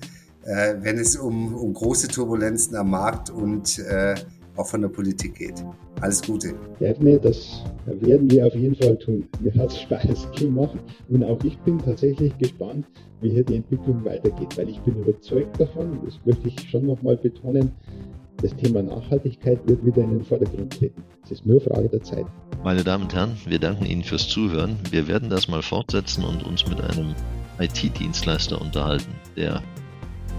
äh, 0.45 0.75
wenn 0.81 0.99
es 0.99 1.17
um, 1.17 1.55
um 1.55 1.75
große 1.75 2.09
Turbulenzen 2.09 2.75
am 2.75 2.91
Markt 2.91 3.29
und 3.31 3.79
äh, 3.81 4.15
auch 4.57 4.67
von 4.67 4.81
der 4.81 4.89
Politik 4.89 5.35
geht. 5.37 5.63
Alles 6.01 6.23
Gute. 6.23 6.55
Gerne, 6.79 7.21
das 7.21 7.63
werden 7.87 8.31
wir 8.31 8.47
auf 8.47 8.55
jeden 8.55 8.75
Fall 8.75 8.99
tun. 8.99 9.29
Mir 9.41 9.55
hat 9.55 9.71
es 9.71 9.81
Spaß 9.83 10.33
gemacht 10.39 10.79
und 11.11 11.23
auch 11.23 11.43
ich 11.45 11.59
bin 11.59 11.79
tatsächlich 11.79 12.37
gespannt, 12.39 12.87
wie 13.21 13.31
hier 13.31 13.45
die 13.45 13.57
Entwicklung 13.57 14.03
weitergeht, 14.05 14.57
weil 14.57 14.71
ich 14.71 14.81
bin 14.81 14.97
überzeugt 14.97 15.61
davon, 15.61 16.01
das 16.05 16.19
möchte 16.25 16.49
ich 16.49 16.71
schon 16.71 16.87
nochmal 16.87 17.19
betonen, 17.19 17.73
das 18.43 18.55
Thema 18.57 18.83
Nachhaltigkeit 18.83 19.61
wird 19.67 19.85
wieder 19.85 20.03
in 20.03 20.11
den 20.11 20.25
Vordergrund 20.25 20.79
treten. 20.79 21.03
Es 21.25 21.31
ist 21.31 21.47
nur 21.47 21.61
Frage 21.61 21.89
der 21.89 22.03
Zeit. 22.03 22.27
Meine 22.65 22.85
Damen 22.85 23.05
und 23.05 23.15
Herren, 23.15 23.37
wir 23.47 23.59
danken 23.59 23.87
Ihnen 23.87 24.03
fürs 24.03 24.29
Zuhören. 24.29 24.79
Wir 24.91 25.09
werden 25.09 25.31
das 25.31 25.49
mal 25.49 25.63
fortsetzen 25.63 26.25
und 26.25 26.45
uns 26.45 26.67
mit 26.67 26.81
einem 26.81 27.15
IT-Dienstleister 27.59 28.61
unterhalten, 28.61 29.13
der 29.37 29.63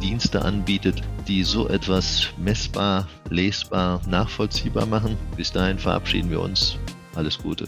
Dienste 0.02 0.44
anbietet, 0.44 1.02
die 1.28 1.44
so 1.44 1.68
etwas 1.68 2.28
messbar, 2.38 3.08
lesbar, 3.30 4.02
nachvollziehbar 4.08 4.86
machen. 4.86 5.16
Bis 5.38 5.52
dahin 5.52 5.78
verabschieden 5.78 6.32
wir 6.32 6.42
uns. 6.42 6.78
Alles 7.16 7.38
Gute. 7.38 7.68